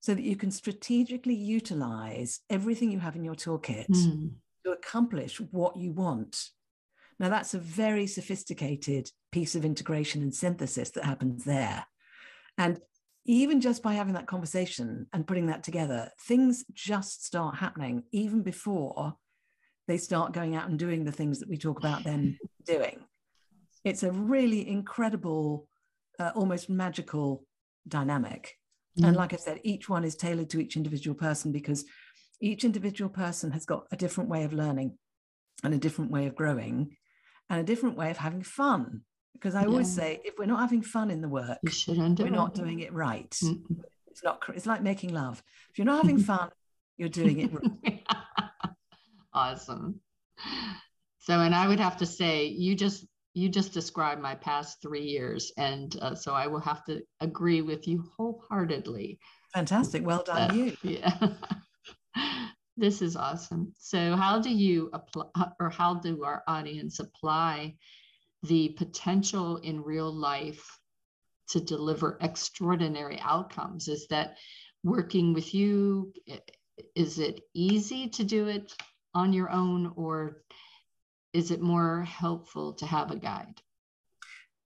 so 0.00 0.14
that 0.14 0.22
you 0.22 0.34
can 0.34 0.50
strategically 0.50 1.34
utilize 1.34 2.40
everything 2.48 2.90
you 2.90 3.00
have 3.00 3.16
in 3.16 3.24
your 3.24 3.34
toolkit 3.34 3.88
mm 3.90 4.30
to 4.64 4.72
accomplish 4.72 5.40
what 5.52 5.76
you 5.76 5.92
want. 5.92 6.48
Now, 7.20 7.28
that's 7.28 7.54
a 7.54 7.58
very 7.60 8.08
sophisticated 8.08 9.12
piece 9.30 9.54
of 9.54 9.64
integration 9.64 10.22
and 10.22 10.34
synthesis 10.34 10.90
that 10.90 11.04
happens 11.04 11.44
there. 11.44 11.86
And 12.58 12.80
even 13.26 13.60
just 13.60 13.82
by 13.82 13.94
having 13.94 14.14
that 14.14 14.26
conversation 14.26 15.06
and 15.12 15.26
putting 15.26 15.46
that 15.46 15.62
together, 15.62 16.10
things 16.20 16.64
just 16.72 17.24
start 17.24 17.56
happening 17.56 18.04
even 18.12 18.42
before 18.42 19.16
they 19.88 19.98
start 19.98 20.32
going 20.32 20.56
out 20.56 20.68
and 20.68 20.78
doing 20.78 21.04
the 21.04 21.12
things 21.12 21.38
that 21.40 21.48
we 21.48 21.56
talk 21.56 21.78
about 21.78 22.04
them 22.04 22.38
doing. 22.66 23.00
It's 23.84 24.02
a 24.02 24.10
really 24.10 24.68
incredible, 24.68 25.68
uh, 26.18 26.32
almost 26.34 26.68
magical 26.68 27.44
dynamic. 27.86 28.54
Mm. 28.98 29.08
And 29.08 29.16
like 29.16 29.32
I 29.32 29.36
said, 29.36 29.60
each 29.62 29.88
one 29.88 30.04
is 30.04 30.16
tailored 30.16 30.50
to 30.50 30.60
each 30.60 30.76
individual 30.76 31.14
person 31.14 31.52
because 31.52 31.84
each 32.40 32.64
individual 32.64 33.10
person 33.10 33.52
has 33.52 33.64
got 33.64 33.86
a 33.92 33.96
different 33.96 34.28
way 34.28 34.44
of 34.44 34.52
learning 34.52 34.98
and 35.62 35.72
a 35.72 35.78
different 35.78 36.10
way 36.10 36.26
of 36.26 36.34
growing 36.34 36.96
and 37.48 37.60
a 37.60 37.64
different 37.64 37.96
way 37.96 38.10
of 38.10 38.16
having 38.16 38.42
fun. 38.42 39.02
Because 39.36 39.54
I 39.54 39.64
always 39.64 39.96
yeah. 39.96 40.02
say, 40.02 40.20
if 40.24 40.38
we're 40.38 40.46
not 40.46 40.60
having 40.60 40.82
fun 40.82 41.10
in 41.10 41.20
the 41.20 41.28
work, 41.28 41.58
we're 41.86 42.30
not 42.30 42.54
doing 42.54 42.80
it 42.80 42.92
right. 42.92 43.30
Mm-hmm. 43.30 43.74
It's 44.08 44.24
not. 44.24 44.42
It's 44.54 44.66
like 44.66 44.82
making 44.82 45.12
love. 45.12 45.42
If 45.70 45.78
you're 45.78 45.84
not 45.84 46.02
having 46.02 46.18
fun, 46.32 46.50
you're 46.96 47.08
doing 47.08 47.40
it 47.40 47.52
wrong. 47.52 47.80
awesome. 49.32 50.00
So, 51.18 51.40
and 51.40 51.54
I 51.54 51.68
would 51.68 51.80
have 51.80 51.98
to 51.98 52.06
say, 52.06 52.46
you 52.46 52.74
just 52.74 53.06
you 53.34 53.50
just 53.50 53.74
described 53.74 54.22
my 54.22 54.34
past 54.34 54.80
three 54.80 55.04
years, 55.04 55.52
and 55.58 55.94
uh, 56.00 56.14
so 56.14 56.32
I 56.32 56.46
will 56.46 56.60
have 56.60 56.84
to 56.86 57.02
agree 57.20 57.60
with 57.60 57.86
you 57.86 58.04
wholeheartedly. 58.16 59.18
Fantastic. 59.52 60.06
Well 60.06 60.22
done, 60.24 60.50
uh, 60.50 60.54
you. 60.54 60.76
Yeah. 60.82 61.28
this 62.78 63.02
is 63.02 63.14
awesome. 63.14 63.74
So, 63.78 64.16
how 64.16 64.40
do 64.40 64.48
you 64.48 64.88
apply, 64.94 65.50
or 65.60 65.68
how 65.68 65.94
do 65.94 66.24
our 66.24 66.42
audience 66.48 66.98
apply 66.98 67.74
the 68.42 68.70
potential 68.70 69.56
in 69.58 69.82
real 69.82 70.12
life 70.12 70.78
to 71.48 71.60
deliver 71.60 72.18
extraordinary 72.20 73.18
outcomes? 73.20 73.88
Is 73.88 74.06
that 74.08 74.36
working 74.82 75.32
with 75.32 75.54
you? 75.54 76.12
Is 76.94 77.18
it 77.18 77.40
easy 77.54 78.08
to 78.10 78.24
do 78.24 78.48
it 78.48 78.72
on 79.14 79.32
your 79.32 79.50
own, 79.50 79.92
or 79.96 80.42
is 81.32 81.50
it 81.50 81.60
more 81.60 82.02
helpful 82.02 82.74
to 82.74 82.86
have 82.86 83.10
a 83.10 83.16
guide? 83.16 83.60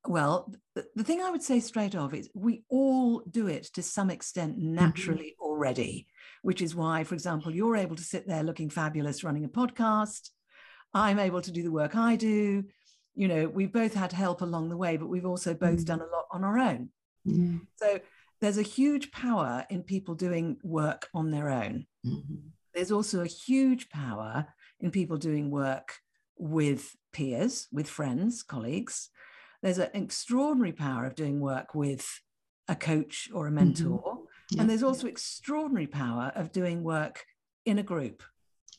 Well, 0.06 0.52
the 0.74 1.04
thing 1.04 1.20
I 1.20 1.30
would 1.30 1.42
say 1.42 1.61
straight 1.61 1.94
off 1.94 2.14
is 2.14 2.30
we 2.35 2.64
all 2.68 3.22
do 3.30 3.48
it 3.48 3.64
to 3.74 3.83
some 3.83 4.11
extent 4.11 4.59
mm-hmm. 4.59 4.74
naturally 4.74 5.35
mm-hmm. 5.37 5.44
already 5.44 6.06
which 6.42 6.62
is 6.62 6.74
why, 6.74 7.04
for 7.04 7.14
example, 7.14 7.54
you're 7.54 7.76
able 7.76 7.96
to 7.96 8.02
sit 8.02 8.26
there 8.26 8.42
looking 8.42 8.70
fabulous 8.70 9.24
running 9.24 9.44
a 9.44 9.48
podcast. 9.48 10.30
I'm 10.94 11.18
able 11.18 11.42
to 11.42 11.52
do 11.52 11.62
the 11.62 11.70
work 11.70 11.94
I 11.94 12.16
do. 12.16 12.64
You 13.20 13.28
know, 13.28 13.48
we've 13.48 13.70
both 13.70 13.92
had 13.92 14.12
help 14.12 14.40
along 14.40 14.70
the 14.70 14.78
way, 14.78 14.96
but 14.96 15.11
we've 15.11 15.26
also 15.26 15.52
both 15.52 15.80
mm-hmm. 15.80 15.85
done 15.85 16.00
a 16.00 16.06
lot 16.06 16.24
on 16.30 16.42
our 16.42 16.59
own. 16.59 16.88
Mm-hmm. 17.28 17.59
So 17.76 18.00
there's 18.40 18.56
a 18.56 18.62
huge 18.62 19.12
power 19.12 19.66
in 19.68 19.83
people 19.83 20.14
doing 20.14 20.56
work 20.62 21.11
on 21.12 21.30
their 21.30 21.50
own. 21.50 21.85
Mm-hmm. 22.06 22.37
There's 22.72 22.90
also 22.90 23.20
a 23.20 23.26
huge 23.26 23.90
power 23.90 24.46
in 24.80 24.90
people 24.90 25.18
doing 25.18 25.50
work 25.50 25.96
with 26.38 26.96
peers, 27.12 27.68
with 27.70 27.90
friends, 27.90 28.42
colleagues. 28.42 29.11
There's 29.61 29.76
an 29.76 29.90
extraordinary 29.92 30.72
power 30.72 31.04
of 31.04 31.14
doing 31.14 31.40
work 31.40 31.74
with 31.74 32.09
a 32.68 32.74
coach 32.74 33.28
or 33.35 33.46
a 33.46 33.50
mentor. 33.50 33.98
Mm-hmm. 33.98 34.24
Yeah. 34.52 34.61
And 34.62 34.70
there's 34.70 34.83
also 34.83 35.06
extraordinary 35.06 35.88
power 35.88 36.33
of 36.35 36.52
doing 36.52 36.83
work 36.83 37.26
in 37.66 37.78
a 37.78 37.83
group 37.83 38.22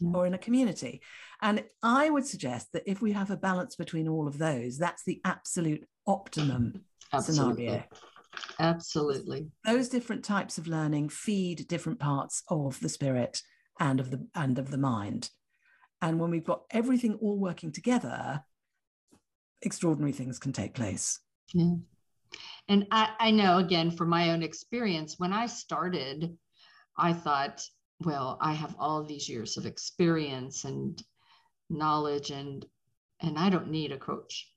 yeah. 0.01 0.11
or 0.13 0.25
in 0.25 0.33
a 0.33 0.39
community. 0.39 1.01
And 1.41 1.63
I 1.81 2.09
would 2.09 2.25
suggest 2.25 2.73
that 2.73 2.83
if 2.85 3.01
we 3.01 3.13
have 3.13 3.31
a 3.31 3.37
balance 3.37 3.75
between 3.75 4.07
all 4.07 4.27
of 4.27 4.37
those, 4.37 4.77
that's 4.77 5.03
the 5.03 5.21
absolute 5.23 5.87
optimum 6.05 6.83
Absolutely. 7.13 7.65
scenario. 7.65 7.83
Absolutely. 8.59 9.47
Those 9.65 9.89
different 9.89 10.23
types 10.23 10.57
of 10.57 10.67
learning 10.67 11.09
feed 11.09 11.67
different 11.67 11.99
parts 11.99 12.43
of 12.47 12.79
the 12.79 12.89
spirit 12.89 13.41
and 13.79 13.99
of 13.99 14.11
the 14.11 14.25
and 14.35 14.57
of 14.57 14.71
the 14.71 14.77
mind. 14.77 15.29
And 16.01 16.19
when 16.19 16.31
we've 16.31 16.45
got 16.45 16.63
everything 16.71 17.15
all 17.15 17.37
working 17.37 17.71
together, 17.71 18.43
extraordinary 19.61 20.13
things 20.13 20.39
can 20.39 20.53
take 20.53 20.73
place. 20.73 21.19
Yeah. 21.53 21.75
And 22.67 22.87
I, 22.91 23.09
I 23.19 23.31
know 23.31 23.57
again 23.57 23.91
from 23.91 24.09
my 24.09 24.31
own 24.31 24.43
experience, 24.43 25.15
when 25.17 25.33
I 25.33 25.47
started, 25.47 26.37
I 26.97 27.13
thought, 27.13 27.61
well, 28.05 28.37
I 28.41 28.53
have 28.53 28.75
all 28.79 29.03
these 29.03 29.29
years 29.29 29.57
of 29.57 29.65
experience 29.65 30.65
and 30.65 31.01
knowledge 31.69 32.31
and 32.31 32.65
and 33.21 33.37
I 33.37 33.49
don't 33.49 33.69
need 33.69 33.91
a 33.91 33.97
coach. 33.97 34.51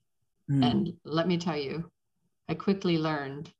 Mm. 0.49 0.71
And 0.71 0.93
let 1.03 1.27
me 1.27 1.37
tell 1.37 1.57
you, 1.57 1.91
I 2.49 2.55
quickly 2.55 2.97
learned 2.97 3.51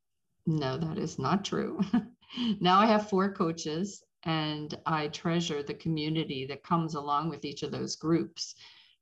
no, 0.46 0.76
that 0.76 0.98
is 0.98 1.18
not 1.18 1.44
true. 1.44 1.80
now 2.60 2.78
I 2.78 2.86
have 2.86 3.08
four 3.08 3.32
coaches 3.32 4.02
and 4.22 4.76
I 4.86 5.08
treasure 5.08 5.62
the 5.62 5.74
community 5.74 6.46
that 6.46 6.62
comes 6.62 6.94
along 6.94 7.30
with 7.30 7.44
each 7.44 7.62
of 7.62 7.72
those 7.72 7.96
groups 7.96 8.54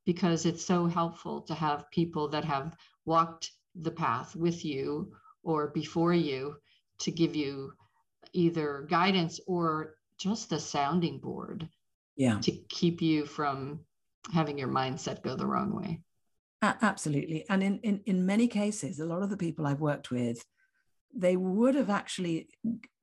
because 0.05 0.47
it's 0.47 0.65
so 0.65 0.87
helpful 0.87 1.43
to 1.43 1.55
have 1.55 1.91
people 1.91 2.29
that 2.29 2.45
have 2.45 2.77
walked 3.05 3.53
the 3.75 3.91
path 3.91 4.37
with 4.37 4.65
you 4.65 5.13
or 5.43 5.69
before 5.69 6.15
you 6.15 6.57
to 6.99 7.11
give 7.11 7.35
you 7.35 7.73
either 8.33 8.87
guidance 8.89 9.41
or 9.47 9.97
just 10.19 10.53
a 10.53 10.61
sounding 10.61 11.19
board 11.19 11.69
yeah. 12.17 12.39
to 12.41 12.53
keep 12.69 13.03
you 13.03 13.27
from 13.27 13.81
having 14.33 14.59
your 14.59 14.69
mindset 14.69 15.23
go 15.23 15.37
the 15.37 15.47
wrong 15.47 15.75
way. 15.75 16.01
Absolutely. 16.63 17.45
And 17.51 17.63
in, 17.63 17.79
in 17.81 18.01
in 18.07 18.25
many 18.27 18.49
cases 18.49 18.99
a 18.99 19.05
lot 19.05 19.23
of 19.23 19.29
the 19.29 19.37
people 19.37 19.67
i've 19.67 19.83
worked 19.83 20.11
with 20.11 20.43
they 21.15 21.37
would 21.37 21.75
have 21.75 21.91
actually 21.91 22.49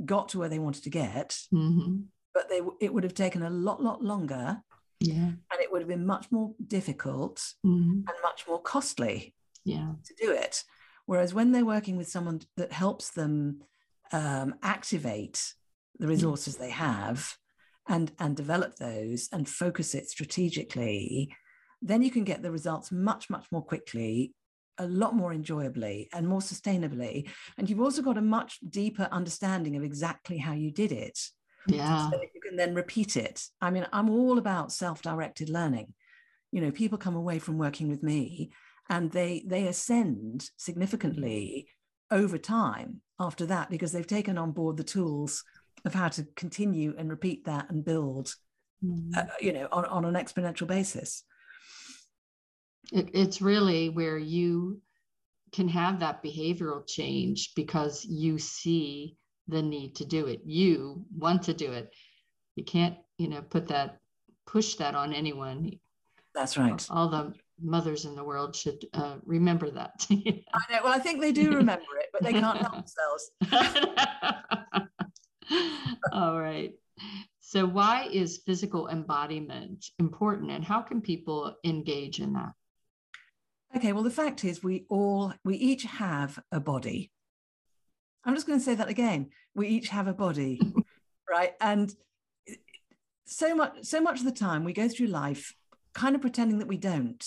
got 0.03 0.29
to 0.29 0.39
where 0.39 0.49
they 0.49 0.57
wanted 0.57 0.83
to 0.83 0.89
get 0.89 1.37
mm-hmm. 1.53 1.97
but 2.33 2.49
they 2.49 2.59
it 2.79 2.91
would 2.91 3.03
have 3.03 3.13
taken 3.13 3.43
a 3.43 3.49
lot 3.51 3.81
lot 3.83 4.03
longer 4.03 4.63
yeah. 5.01 5.13
and 5.13 5.59
it 5.59 5.71
would 5.71 5.81
have 5.81 5.89
been 5.89 6.05
much 6.05 6.31
more 6.31 6.53
difficult 6.67 7.37
mm-hmm. 7.65 7.91
and 7.91 8.17
much 8.23 8.45
more 8.47 8.61
costly 8.61 9.35
yeah. 9.65 9.93
to 10.05 10.13
do 10.21 10.31
it. 10.31 10.63
Whereas 11.05 11.33
when 11.33 11.51
they're 11.51 11.65
working 11.65 11.97
with 11.97 12.07
someone 12.07 12.41
that 12.57 12.71
helps 12.71 13.09
them 13.11 13.63
um, 14.11 14.55
activate 14.61 15.53
the 16.01 16.07
resources 16.07 16.57
they 16.57 16.71
have 16.71 17.33
and 17.87 18.11
and 18.19 18.35
develop 18.35 18.75
those 18.75 19.29
and 19.31 19.47
focus 19.47 19.95
it 19.95 20.09
strategically 20.09 21.33
then 21.81 22.03
you 22.03 22.11
can 22.11 22.23
get 22.23 22.43
the 22.43 22.51
results 22.51 22.91
much 22.91 23.29
much 23.29 23.45
more 23.51 23.63
quickly 23.63 24.33
a 24.77 24.87
lot 24.87 25.15
more 25.15 25.31
enjoyably 25.31 26.09
and 26.13 26.27
more 26.27 26.39
sustainably. 26.39 27.29
And 27.57 27.69
you've 27.69 27.81
also 27.81 28.01
got 28.01 28.17
a 28.17 28.21
much 28.21 28.59
deeper 28.67 29.07
understanding 29.11 29.75
of 29.75 29.83
exactly 29.83 30.37
how 30.37 30.53
you 30.53 30.71
did 30.71 30.91
it. 30.91 31.19
Yeah. 31.67 32.09
So 32.09 32.19
you 32.21 32.41
can 32.41 32.55
then 32.55 32.73
repeat 32.73 33.15
it. 33.15 33.43
I 33.61 33.69
mean 33.69 33.85
i'm 33.93 34.09
all 34.09 34.37
about 34.37 34.71
self-directed 34.71 35.49
learning. 35.49 35.93
You 36.51 36.61
know 36.61 36.71
people 36.71 36.97
come 36.97 37.15
away 37.15 37.39
from 37.39 37.57
working 37.57 37.87
with 37.89 38.03
me 38.03 38.51
and 38.89 39.11
they 39.11 39.43
they 39.45 39.67
ascend 39.67 40.49
significantly 40.57 41.67
over 42.09 42.37
time 42.37 43.01
after 43.19 43.45
that 43.45 43.69
because 43.69 43.91
they've 43.91 44.07
taken 44.17 44.37
on 44.37 44.51
board 44.51 44.77
the 44.77 44.83
tools 44.83 45.43
of 45.85 45.93
how 45.93 46.09
to 46.09 46.25
continue 46.35 46.93
and 46.97 47.09
repeat 47.09 47.45
that 47.45 47.69
and 47.69 47.83
build 47.83 48.35
mm. 48.83 49.15
uh, 49.15 49.25
you 49.39 49.53
know 49.53 49.67
on, 49.71 49.85
on 49.85 50.05
an 50.05 50.15
exponential 50.15 50.67
basis. 50.67 51.23
It, 52.91 53.09
it's 53.13 53.41
really 53.41 53.89
where 53.89 54.17
you 54.17 54.81
can 55.51 55.67
have 55.67 55.99
that 55.99 56.23
behavioral 56.23 56.87
change 56.87 57.53
because 57.55 58.05
you 58.05 58.37
see 58.37 59.17
the 59.47 59.61
need 59.61 59.95
to 59.97 60.05
do 60.05 60.27
it. 60.27 60.41
You 60.45 61.05
want 61.15 61.43
to 61.43 61.53
do 61.53 61.71
it. 61.71 61.91
You 62.55 62.63
can't 62.63 62.97
you 63.17 63.27
know 63.27 63.41
put 63.41 63.67
that 63.67 63.97
push 64.45 64.75
that 64.75 64.95
on 64.95 65.13
anyone. 65.13 65.79
That's 66.33 66.57
right. 66.57 66.85
All 66.89 67.09
the 67.09 67.33
mothers 67.63 68.05
in 68.05 68.15
the 68.15 68.23
world 68.23 68.55
should 68.55 68.83
uh, 68.93 69.17
remember 69.25 69.69
that. 69.71 70.05
I 70.11 70.43
know. 70.71 70.79
well 70.83 70.93
i 70.93 70.99
think 70.99 71.21
they 71.21 71.31
do 71.31 71.55
remember 71.55 71.85
it 71.99 72.07
but 72.11 72.23
they 72.23 72.33
can't 72.33 72.57
help 72.57 72.73
themselves 72.81 73.31
all 76.11 76.39
right 76.39 76.73
so 77.39 77.65
why 77.65 78.07
is 78.11 78.41
physical 78.45 78.87
embodiment 78.89 79.85
important 79.99 80.51
and 80.51 80.63
how 80.63 80.81
can 80.81 81.01
people 81.01 81.55
engage 81.63 82.19
in 82.19 82.33
that 82.33 82.51
Okay, 83.75 83.93
well, 83.93 84.03
the 84.03 84.09
fact 84.09 84.43
is, 84.43 84.61
we 84.61 84.85
all, 84.89 85.33
we 85.45 85.55
each 85.55 85.83
have 85.83 86.37
a 86.51 86.59
body. 86.59 87.11
I'm 88.25 88.35
just 88.35 88.45
going 88.45 88.59
to 88.59 88.65
say 88.65 88.75
that 88.75 88.89
again. 88.89 89.29
We 89.55 89.67
each 89.67 89.87
have 89.89 90.07
a 90.07 90.13
body, 90.13 90.59
right? 91.29 91.53
And 91.61 91.93
so 93.25 93.55
much, 93.55 93.83
so 93.83 94.01
much 94.01 94.19
of 94.19 94.25
the 94.25 94.31
time, 94.31 94.65
we 94.65 94.73
go 94.73 94.89
through 94.89 95.07
life 95.07 95.53
kind 95.93 96.15
of 96.15 96.21
pretending 96.21 96.59
that 96.59 96.67
we 96.67 96.77
don't, 96.77 97.25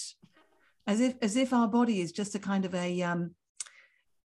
as 0.86 1.00
if, 1.00 1.14
as 1.22 1.36
if 1.36 1.52
our 1.54 1.66
body 1.66 2.00
is 2.00 2.12
just 2.12 2.34
a 2.34 2.38
kind 2.38 2.66
of 2.66 2.74
a, 2.74 3.02
um, 3.02 3.34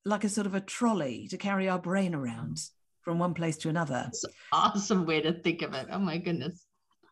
like 0.04 0.24
a 0.24 0.28
sort 0.28 0.46
of 0.46 0.54
a 0.54 0.60
trolley 0.60 1.28
to 1.28 1.38
carry 1.38 1.68
our 1.68 1.78
brain 1.78 2.14
around 2.14 2.58
from 3.02 3.18
one 3.18 3.34
place 3.34 3.56
to 3.58 3.68
another. 3.68 4.02
That's 4.04 4.24
awesome 4.52 5.06
way 5.06 5.20
to 5.20 5.32
think 5.32 5.62
of 5.62 5.74
it. 5.74 5.86
Oh 5.90 5.98
my 5.98 6.18
goodness. 6.18 6.66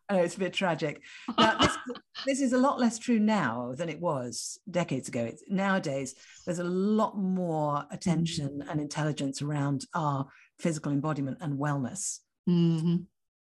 I 0.09 0.14
know 0.14 0.22
it's 0.22 0.35
a 0.35 0.40
bit 0.40 0.53
tragic. 0.53 1.03
Now, 1.38 1.57
this, 1.59 1.79
this 2.26 2.40
is 2.40 2.53
a 2.53 2.59
lot 2.59 2.81
less 2.81 2.98
true 2.98 3.20
now 3.20 3.74
than 3.76 3.88
it 3.88 4.00
was 4.00 4.59
decades 4.68 5.09
ago. 5.09 5.24
It's, 5.24 5.44
nowadays, 5.48 6.16
there's 6.44 6.59
a 6.59 6.64
lot 6.64 7.16
more 7.16 7.85
attention 7.92 8.64
and 8.68 8.81
intelligence 8.81 9.40
around 9.40 9.87
our 9.94 10.26
physical 10.59 10.90
embodiment 10.90 11.38
and 11.40 11.59
wellness. 11.59 12.18
Mm-hmm. 12.48 12.96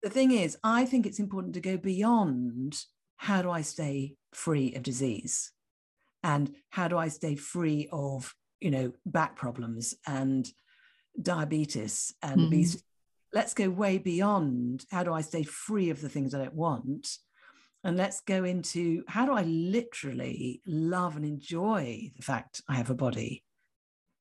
The 0.03 0.11
thing 0.11 0.33
is, 0.33 0.59
I 0.63 0.85
think 0.85 1.07
it's 1.07 1.21
important 1.21 1.55
to 1.55 1.61
go 1.61 1.79
beyond 1.79 2.77
how 3.17 3.41
do 3.41 3.51
I 3.51 3.63
stay 3.63 4.17
free 4.35 4.75
of 4.75 4.83
disease 4.83 5.53
and 6.23 6.55
how 6.71 6.89
do 6.89 6.99
I 6.99 7.09
stay 7.09 7.35
free 7.35 7.89
of, 7.93 8.35
you 8.61 8.71
know, 8.71 8.93
back 9.07 9.37
problems 9.37 9.95
and 10.07 10.47
diabetes 11.21 12.15
and 12.23 12.39
mm-hmm. 12.39 12.47
obesity 12.47 12.85
let's 13.33 13.55
go 13.55 13.69
way 13.71 13.99
beyond 13.99 14.85
how 14.91 15.03
do 15.03 15.13
I 15.13 15.23
stay 15.23 15.43
free 15.43 15.91
of 15.91 16.01
the 16.01 16.09
things 16.09 16.35
I 16.35 16.39
don't 16.39 16.55
want? 16.55 17.09
And 17.85 17.97
let's 17.97 18.21
go 18.21 18.45
into 18.45 19.03
how 19.09 19.27
do 19.27 19.33
I 19.33 19.43
literally 19.43 20.61
love 20.67 21.17
and 21.17 21.25
enjoy 21.25 22.13
the 22.17 22.23
fact 22.23 22.63
I 22.69 22.75
have 22.75 22.91
a 22.91 22.95
body? 22.95 23.43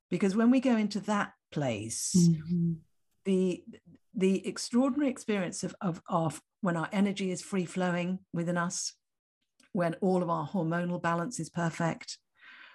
Because 0.09 0.35
when 0.35 0.49
we 0.49 0.59
go 0.59 0.75
into 0.75 0.99
that 1.01 1.33
place, 1.51 2.15
mm-hmm. 2.17 2.73
the 3.25 3.63
the 4.13 4.45
extraordinary 4.45 5.09
experience 5.09 5.63
of, 5.63 5.73
of, 5.79 6.01
of 6.09 6.41
when 6.59 6.75
our 6.75 6.89
energy 6.91 7.31
is 7.31 7.41
free 7.41 7.63
flowing 7.63 8.19
within 8.33 8.57
us, 8.57 8.93
when 9.71 9.93
all 10.01 10.21
of 10.21 10.29
our 10.29 10.45
hormonal 10.45 11.01
balance 11.01 11.39
is 11.39 11.49
perfect, 11.49 12.17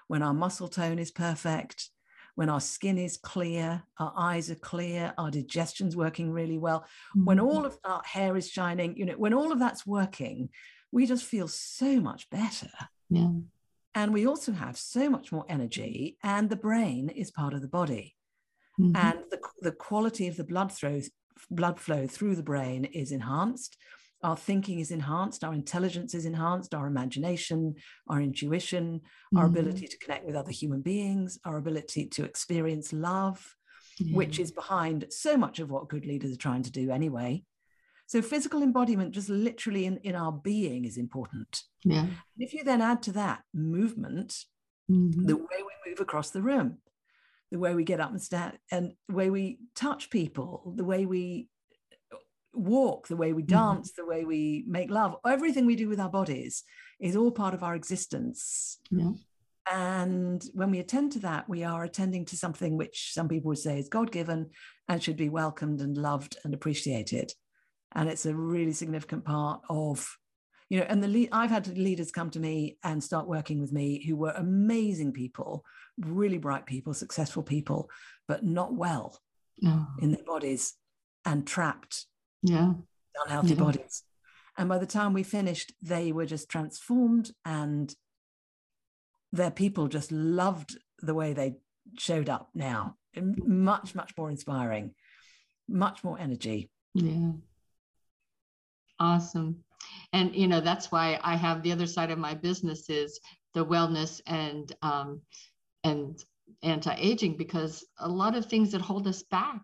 when 0.06 0.22
our 0.22 0.32
muscle 0.32 0.68
tone 0.68 0.98
is 0.98 1.10
perfect, 1.10 1.90
when 2.36 2.48
our 2.48 2.60
skin 2.60 2.98
is 2.98 3.16
clear, 3.16 3.82
our 3.98 4.12
eyes 4.16 4.50
are 4.50 4.56
clear, 4.56 5.12
our 5.18 5.30
digestion's 5.30 5.96
working 5.96 6.30
really 6.30 6.58
well, 6.58 6.80
mm-hmm. 6.80 7.24
when 7.24 7.40
all 7.40 7.64
of 7.64 7.76
our 7.84 8.02
hair 8.04 8.36
is 8.36 8.48
shining, 8.48 8.96
you 8.96 9.06
know, 9.06 9.14
when 9.14 9.34
all 9.34 9.50
of 9.50 9.58
that's 9.58 9.86
working, 9.86 10.50
we 10.92 11.06
just 11.06 11.24
feel 11.24 11.48
so 11.48 11.98
much 11.98 12.30
better. 12.30 12.70
Yeah. 13.10 13.30
And 13.94 14.12
we 14.12 14.26
also 14.26 14.52
have 14.52 14.76
so 14.76 15.08
much 15.08 15.32
more 15.32 15.46
energy, 15.48 16.18
and 16.22 16.50
the 16.50 16.56
brain 16.56 17.08
is 17.08 17.30
part 17.30 17.54
of 17.54 17.62
the 17.62 17.68
body. 17.68 18.14
Mm-hmm. 18.78 18.96
And 18.96 19.18
the, 19.30 19.40
the 19.62 19.72
quality 19.72 20.28
of 20.28 20.36
the 20.36 20.44
blood 20.44 20.70
flow, 20.70 21.00
blood 21.50 21.80
flow 21.80 22.06
through 22.06 22.36
the 22.36 22.42
brain 22.42 22.84
is 22.84 23.12
enhanced 23.12 23.78
our 24.22 24.36
thinking 24.36 24.80
is 24.80 24.90
enhanced, 24.90 25.44
our 25.44 25.52
intelligence 25.54 26.14
is 26.14 26.24
enhanced, 26.24 26.74
our 26.74 26.86
imagination, 26.86 27.74
our 28.08 28.20
intuition, 28.20 29.00
mm-hmm. 29.00 29.38
our 29.38 29.46
ability 29.46 29.86
to 29.86 29.98
connect 29.98 30.24
with 30.24 30.36
other 30.36 30.50
human 30.50 30.80
beings, 30.80 31.38
our 31.44 31.58
ability 31.58 32.06
to 32.06 32.24
experience 32.24 32.92
love, 32.92 33.54
yeah. 33.98 34.16
which 34.16 34.38
is 34.38 34.50
behind 34.50 35.06
so 35.10 35.36
much 35.36 35.58
of 35.58 35.70
what 35.70 35.88
good 35.88 36.06
leaders 36.06 36.32
are 36.32 36.38
trying 36.38 36.62
to 36.62 36.72
do 36.72 36.90
anyway. 36.90 37.42
So, 38.06 38.22
physical 38.22 38.62
embodiment, 38.62 39.12
just 39.12 39.28
literally 39.28 39.84
in, 39.84 39.98
in 39.98 40.14
our 40.14 40.32
being, 40.32 40.84
is 40.84 40.96
important. 40.96 41.62
Yeah. 41.84 42.00
And 42.00 42.10
if 42.38 42.54
you 42.54 42.62
then 42.62 42.80
add 42.80 43.02
to 43.02 43.12
that 43.12 43.42
movement, 43.52 44.32
mm-hmm. 44.90 45.26
the 45.26 45.36
way 45.36 45.44
we 45.58 45.90
move 45.90 46.00
across 46.00 46.30
the 46.30 46.42
room, 46.42 46.78
the 47.50 47.58
way 47.58 47.74
we 47.74 47.84
get 47.84 48.00
up 48.00 48.10
and 48.10 48.22
stand, 48.22 48.58
and 48.70 48.92
the 49.08 49.14
way 49.14 49.28
we 49.28 49.58
touch 49.74 50.08
people, 50.08 50.72
the 50.76 50.84
way 50.84 51.04
we 51.04 51.48
walk, 52.56 53.08
the 53.08 53.16
way 53.16 53.32
we 53.32 53.42
mm-hmm. 53.42 53.54
dance, 53.54 53.92
mm-hmm. 53.92 54.02
the 54.02 54.08
way 54.08 54.24
we 54.24 54.64
make 54.66 54.90
love, 54.90 55.16
everything 55.26 55.66
we 55.66 55.76
do 55.76 55.88
with 55.88 56.00
our 56.00 56.10
bodies 56.10 56.64
is 57.00 57.16
all 57.16 57.30
part 57.30 57.54
of 57.54 57.62
our 57.62 57.74
existence. 57.74 58.78
Yeah. 58.90 59.12
And 59.70 60.44
when 60.54 60.70
we 60.70 60.78
attend 60.78 61.12
to 61.12 61.18
that, 61.20 61.48
we 61.48 61.64
are 61.64 61.82
attending 61.84 62.24
to 62.26 62.36
something 62.36 62.76
which 62.76 63.12
some 63.12 63.28
people 63.28 63.48
would 63.48 63.58
say 63.58 63.78
is 63.78 63.88
God 63.88 64.12
given 64.12 64.50
and 64.88 65.02
should 65.02 65.16
be 65.16 65.28
welcomed 65.28 65.80
and 65.80 65.96
loved 65.96 66.36
and 66.44 66.54
appreciated. 66.54 67.32
And 67.92 68.08
it's 68.08 68.26
a 68.26 68.34
really 68.34 68.72
significant 68.72 69.24
part 69.24 69.62
of, 69.68 70.16
you 70.68 70.78
know, 70.78 70.86
and 70.88 71.02
the 71.02 71.08
lead, 71.08 71.30
I've 71.32 71.50
had 71.50 71.66
leaders 71.76 72.12
come 72.12 72.30
to 72.30 72.40
me 72.40 72.78
and 72.84 73.02
start 73.02 73.26
working 73.26 73.60
with 73.60 73.72
me 73.72 74.04
who 74.04 74.14
were 74.16 74.32
amazing 74.36 75.12
people, 75.12 75.64
really 75.98 76.38
bright 76.38 76.66
people, 76.66 76.94
successful 76.94 77.42
people, 77.42 77.90
but 78.28 78.44
not 78.44 78.74
well 78.74 79.20
oh. 79.64 79.86
in 80.00 80.12
their 80.12 80.24
bodies 80.24 80.74
and 81.24 81.46
trapped 81.46 82.06
yeah 82.46 82.72
unhealthy 83.24 83.54
yeah. 83.54 83.60
bodies 83.60 84.02
And 84.58 84.68
by 84.68 84.78
the 84.78 84.86
time 84.86 85.12
we 85.12 85.22
finished, 85.22 85.72
they 85.82 86.12
were 86.12 86.26
just 86.26 86.48
transformed 86.48 87.30
and 87.44 87.94
their 89.32 89.50
people 89.50 89.88
just 89.88 90.10
loved 90.10 90.78
the 91.00 91.14
way 91.14 91.34
they 91.34 91.56
showed 91.98 92.28
up 92.28 92.48
now. 92.54 92.96
Much, 93.14 93.94
much 93.94 94.12
more 94.16 94.30
inspiring, 94.30 94.94
much 95.68 96.02
more 96.02 96.18
energy. 96.18 96.70
Yeah. 96.94 97.32
Awesome. 98.98 99.62
And, 100.12 100.34
you 100.34 100.48
know, 100.48 100.60
that's 100.60 100.90
why 100.90 101.20
I 101.22 101.36
have 101.36 101.62
the 101.62 101.72
other 101.72 101.86
side 101.86 102.10
of 102.10 102.18
my 102.18 102.32
business 102.34 102.88
is 102.88 103.20
the 103.52 103.64
wellness 103.64 104.22
and, 104.26 104.74
um, 104.80 105.20
and 105.84 106.18
anti-aging 106.62 107.36
because 107.36 107.84
a 107.98 108.08
lot 108.08 108.34
of 108.34 108.46
things 108.46 108.72
that 108.72 108.80
hold 108.80 109.06
us 109.06 109.22
back 109.24 109.60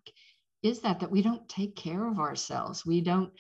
is 0.62 0.81
that 0.81 1.01
that 1.01 1.11
we 1.11 1.22
don't 1.22 1.48
take 1.48 1.77
care 1.77 2.07
of 2.07 2.18
ourselves. 2.18 2.87
We 2.87 3.01
don't 3.01 3.33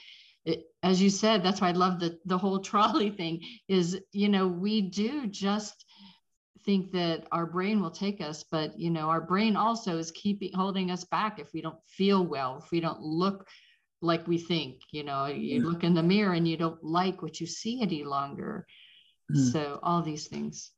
it, 0.44 0.64
as 0.82 1.00
you 1.00 1.08
said 1.08 1.44
that's 1.44 1.60
why 1.60 1.68
i 1.68 1.70
love 1.72 2.00
the 2.00 2.18
the 2.24 2.36
whole 2.36 2.58
trolley 2.68 3.10
thing 3.10 3.40
is 3.68 4.00
you 4.10 4.28
know 4.28 4.48
we 4.48 4.80
do 4.80 5.28
just 5.28 5.84
think 6.64 6.90
that 6.90 7.28
our 7.30 7.46
brain 7.46 7.80
will 7.80 7.92
take 7.92 8.20
us 8.20 8.44
but 8.50 8.76
you 8.76 8.90
know 8.90 9.08
our 9.08 9.20
brain 9.20 9.54
also 9.54 9.98
is 9.98 10.10
keeping 10.10 10.50
holding 10.52 10.90
us 10.90 11.04
back 11.04 11.38
if 11.38 11.52
we 11.52 11.60
don't 11.60 11.78
feel 11.86 12.26
well 12.26 12.60
if 12.60 12.72
we 12.72 12.80
don't 12.80 13.00
look 13.00 13.46
like 14.00 14.26
we 14.26 14.36
think 14.36 14.80
you 14.90 15.04
know 15.04 15.26
you 15.26 15.60
yeah. 15.60 15.68
look 15.68 15.84
in 15.84 15.94
the 15.94 16.02
mirror 16.02 16.34
and 16.34 16.46
you 16.46 16.56
don't 16.56 16.82
like 16.82 17.22
what 17.22 17.40
you 17.40 17.46
see 17.46 17.80
any 17.80 18.04
longer. 18.04 18.66
Mm. 19.32 19.52
so 19.52 19.78
all 19.82 20.02
these 20.02 20.26
things. 20.26 20.72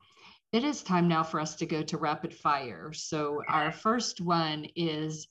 It 0.53 0.63
is 0.63 0.83
time 0.83 1.09
now 1.09 1.25
for 1.25 1.41
us 1.41 1.57
to 1.57 1.67
go 1.67 1.83
to 1.83 1.97
rapid 1.97 2.33
fire. 2.33 2.93
So 2.93 3.43
our 3.49 3.73
first 3.73 4.21
one 4.21 4.69
is 4.77 5.27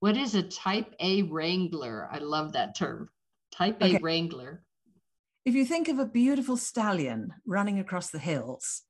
what 0.00 0.16
is 0.16 0.34
a 0.34 0.42
type 0.42 0.94
A 1.00 1.22
wrangler? 1.22 2.08
I 2.10 2.18
love 2.18 2.52
that 2.52 2.76
term. 2.76 3.08
Type 3.52 3.82
A 3.82 3.98
wrangler. 3.98 4.62
If 5.44 5.54
you 5.54 5.64
think 5.64 5.88
of 5.88 5.98
a 5.98 6.06
beautiful 6.06 6.56
stallion 6.56 7.32
running 7.46 7.78
across 7.78 8.10
the 8.10 8.18
hills, 8.18 8.82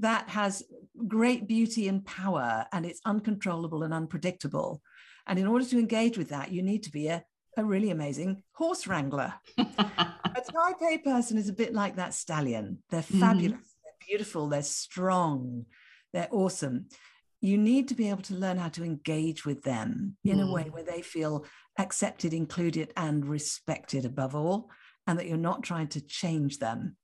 that 0.00 0.28
has 0.28 0.62
great 1.08 1.48
beauty 1.48 1.88
and 1.88 2.04
power 2.04 2.66
and 2.72 2.86
it's 2.86 3.00
uncontrollable 3.04 3.82
and 3.82 3.92
unpredictable. 3.92 4.80
And 5.26 5.38
in 5.38 5.46
order 5.46 5.64
to 5.64 5.78
engage 5.78 6.16
with 6.16 6.28
that, 6.28 6.52
you 6.52 6.62
need 6.62 6.84
to 6.84 6.90
be 6.90 7.08
a, 7.08 7.24
a 7.56 7.64
really 7.64 7.90
amazing 7.90 8.44
horse 8.52 8.86
wrangler. 8.86 9.34
a 9.58 9.66
type 9.66 10.82
A 10.88 10.98
person 10.98 11.36
is 11.36 11.48
a 11.48 11.54
bit 11.54 11.74
like 11.74 11.96
that 11.96 12.14
stallion. 12.14 12.78
They're 12.90 13.02
mm-hmm. 13.02 13.20
fabulous, 13.20 13.58
mm-hmm. 13.58 13.82
they're 13.84 14.08
beautiful, 14.08 14.48
they're 14.48 14.62
strong, 14.62 15.66
they're 16.12 16.28
awesome 16.30 16.86
you 17.40 17.56
need 17.56 17.88
to 17.88 17.94
be 17.94 18.08
able 18.08 18.22
to 18.22 18.34
learn 18.34 18.58
how 18.58 18.68
to 18.68 18.84
engage 18.84 19.44
with 19.46 19.62
them 19.62 20.16
in 20.24 20.38
mm. 20.38 20.48
a 20.48 20.52
way 20.52 20.64
mm. 20.64 20.72
where 20.72 20.82
they 20.82 21.02
feel 21.02 21.44
accepted, 21.78 22.34
included, 22.34 22.92
and 22.96 23.24
respected 23.26 24.04
above 24.04 24.34
all, 24.34 24.70
and 25.06 25.18
that 25.18 25.26
you're 25.26 25.36
not 25.36 25.62
trying 25.62 25.88
to 25.88 26.00
change 26.00 26.58
them. 26.58 26.96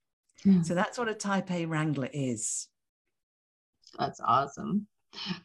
Mm. 0.45 0.65
So 0.65 0.75
that's 0.75 0.97
what 0.97 1.09
a 1.09 1.13
type 1.13 1.51
A 1.51 1.65
wrangler 1.65 2.09
is. 2.11 2.67
That's 3.97 4.19
awesome. 4.19 4.87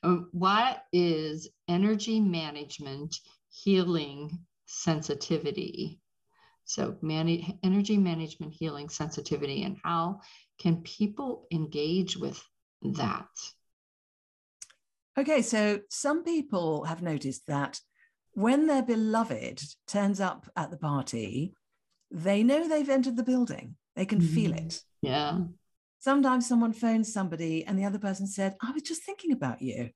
Um, 0.02 0.28
what 0.32 0.82
is 0.92 1.48
energy 1.68 2.18
management 2.18 3.14
healing 3.50 4.40
sensitivity? 4.66 6.00
So, 6.64 6.96
man- 7.02 7.58
energy 7.62 7.96
management 7.96 8.54
healing 8.58 8.88
sensitivity, 8.88 9.62
and 9.62 9.76
how 9.82 10.20
can 10.60 10.82
people 10.82 11.46
engage 11.52 12.16
with 12.16 12.42
that? 12.82 13.28
Okay, 15.20 15.42
so 15.42 15.80
some 15.90 16.24
people 16.24 16.84
have 16.84 17.02
noticed 17.02 17.46
that 17.46 17.78
when 18.32 18.66
their 18.66 18.82
beloved 18.82 19.62
turns 19.86 20.18
up 20.18 20.50
at 20.56 20.70
the 20.70 20.78
party, 20.78 21.52
they 22.10 22.42
know 22.42 22.66
they've 22.66 22.88
entered 22.88 23.18
the 23.18 23.22
building. 23.22 23.76
They 23.96 24.06
can 24.06 24.20
mm-hmm. 24.20 24.34
feel 24.34 24.54
it. 24.54 24.80
Yeah. 25.02 25.40
Sometimes 25.98 26.48
someone 26.48 26.72
phones 26.72 27.12
somebody 27.12 27.66
and 27.66 27.78
the 27.78 27.84
other 27.84 27.98
person 27.98 28.26
said, 28.26 28.56
I 28.62 28.70
was 28.70 28.82
just 28.82 29.02
thinking 29.02 29.32
about 29.32 29.60
you. 29.60 29.90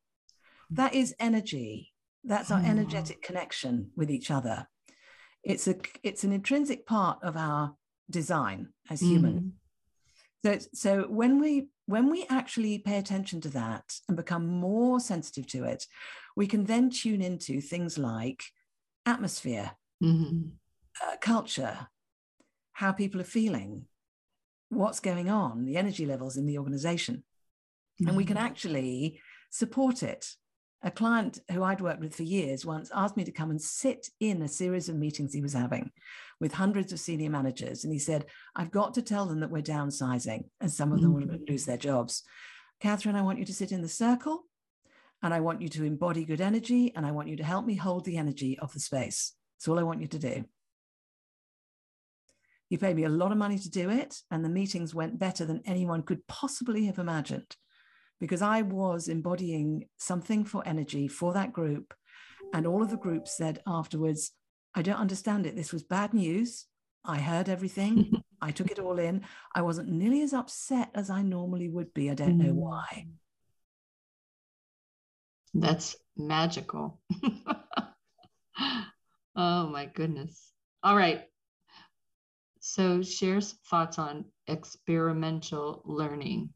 That 0.69 0.95
is 0.95 1.15
energy. 1.19 1.95
That's 2.23 2.51
our 2.51 2.61
oh. 2.61 2.69
energetic 2.69 3.23
connection 3.23 3.93
with 3.97 4.11
each 4.11 4.31
other. 4.31 4.67
It's 5.43 5.67
a 5.67 5.77
it's 6.03 6.25
an 6.25 6.33
intrinsic 6.33 6.87
part 6.87 7.19
of 7.23 7.35
our 7.37 7.77
design 8.11 8.69
as 8.91 9.01
human. 9.01 9.55
So, 10.44 10.59
so 10.74 11.02
when 11.09 11.40
we 11.40 11.68
when 11.87 12.11
we 12.11 12.26
actually 12.28 12.78
pay 12.78 12.98
attention 12.98 13.40
to 13.42 13.48
that 13.50 13.94
and 14.09 14.16
become 14.16 14.46
more 14.46 15.00
sensitive 15.00 15.46
to 15.48 15.64
it, 15.64 15.87
we 16.37 16.46
can 16.46 16.64
then 16.64 16.90
tune 16.90 17.22
into 17.22 17.62
things 17.62 17.96
like 17.96 18.44
atmosphere, 19.07 19.70
mm-hmm. 20.02 20.48
uh, 21.02 21.16
culture, 21.22 21.88
how 22.72 22.92
people 22.92 23.22
are 23.22 23.24
feeling, 23.24 23.87
what's 24.68 25.00
going 25.00 25.30
on, 25.30 25.64
the 25.64 25.78
energy 25.78 26.04
levels 26.04 26.37
in 26.37 26.44
the 26.44 26.59
organization. 26.59 27.24
Mm-hmm. 28.02 28.09
And 28.09 28.16
we 28.18 28.26
can 28.26 28.37
mm-hmm. 28.37 28.44
actually 28.44 29.20
support 29.50 30.02
it 30.02 30.26
a 30.85 30.90
client 30.90 31.40
who 31.51 31.62
I'd 31.62 31.81
worked 31.81 32.01
with 32.01 32.14
for 32.14 32.25
years 32.25 32.66
once 32.66 32.90
asked 32.94 33.16
me 33.16 33.25
to 33.25 33.33
come 33.33 33.51
and 33.51 33.61
sit 33.61 34.11
in 34.20 34.42
a 34.42 34.49
series 34.49 34.90
of 34.90 34.97
meetings 34.97 35.33
he 35.33 35.40
was 35.40 35.55
having 35.55 35.90
with 36.40 36.53
hundreds 36.53 36.92
of 36.92 37.01
senior 37.01 37.31
managers. 37.31 37.85
And 37.85 37.92
he 37.92 37.99
said, 37.99 38.27
I've 38.55 38.70
got 38.70 38.92
to 38.94 39.03
tell 39.03 39.25
them 39.25 39.40
that 39.40 39.51
we're 39.51 39.62
downsizing 39.62 40.44
and 40.61 40.70
some 40.70 40.92
of 40.92 41.01
them 41.01 41.14
mm-hmm. 41.14 41.31
will 41.31 41.38
lose 41.49 41.64
their 41.64 41.79
jobs. 41.79 42.23
Catherine, 42.81 43.16
I 43.16 43.23
want 43.23 43.38
you 43.38 43.47
to 43.47 43.55
sit 43.55 43.73
in 43.73 43.81
the 43.81 43.88
circle 43.88 44.44
and 45.23 45.33
I 45.33 45.40
want 45.40 45.62
you 45.62 45.70
to 45.70 45.85
embody 45.85 46.27
good 46.27 46.42
energy 46.42 46.92
and 46.94 47.07
I 47.07 47.12
want 47.12 47.29
you 47.29 47.37
to 47.37 47.44
help 47.44 47.64
me 47.64 47.77
hold 47.77 48.05
the 48.05 48.18
energy 48.18 48.59
of 48.59 48.75
the 48.75 48.81
space. 48.81 49.33
That's 49.57 49.68
all 49.68 49.79
I 49.79 49.85
want 49.85 50.03
you 50.03 50.09
to 50.09 50.18
do. 50.18 50.44
He 52.68 52.77
paid 52.77 52.97
me 52.97 53.05
a 53.05 53.09
lot 53.09 53.33
of 53.33 53.38
money 53.38 53.59
to 53.59 53.70
do 53.70 53.90
it, 53.90 54.16
and 54.31 54.44
the 54.44 54.49
meetings 54.49 54.94
went 54.94 55.18
better 55.18 55.44
than 55.44 55.62
anyone 55.64 56.03
could 56.03 56.27
possibly 56.27 56.87
have 56.87 56.99
imagined 56.99 57.55
because 58.20 58.42
I 58.42 58.62
was 58.62 59.09
embodying 59.09 59.88
something 59.98 60.44
for 60.44 60.66
energy 60.66 61.09
for 61.09 61.33
that 61.35 61.53
group. 61.53 61.94
And 62.53 62.66
all 62.66 62.83
of 62.83 62.90
the 62.90 62.96
groups 62.96 63.37
said 63.37 63.61
afterwards, 63.66 64.33
I 64.74 64.83
don't 64.83 65.00
understand 65.00 65.46
it. 65.46 65.57
This 65.57 65.72
was 65.72 65.83
bad 65.83 66.14
news. 66.14 66.66
I 67.05 67.18
heard 67.18 67.48
everything. 67.48 68.22
I 68.40 68.50
took 68.50 68.70
it 68.70 68.79
all 68.79 68.98
in. 68.98 69.22
I 69.55 69.62
wasn't 69.62 69.88
nearly 69.88 70.22
as 70.22 70.33
upset 70.33 70.90
as 70.94 71.11
I 71.11 71.22
normally 71.22 71.68
would 71.68 71.94
be. 71.94 72.11
I 72.11 72.14
don't 72.14 72.38
know 72.38 72.53
mm. 72.53 72.57
why. 72.57 73.07
That's 75.55 75.96
magical. 76.16 77.00
oh 79.37 79.68
my 79.68 79.87
goodness. 79.87 80.53
All 80.83 80.96
right. 80.96 81.22
So, 82.61 83.03
share 83.03 83.40
some 83.40 83.59
thoughts 83.70 83.98
on 83.98 84.24
experimental 84.46 85.83
learning 85.85 86.50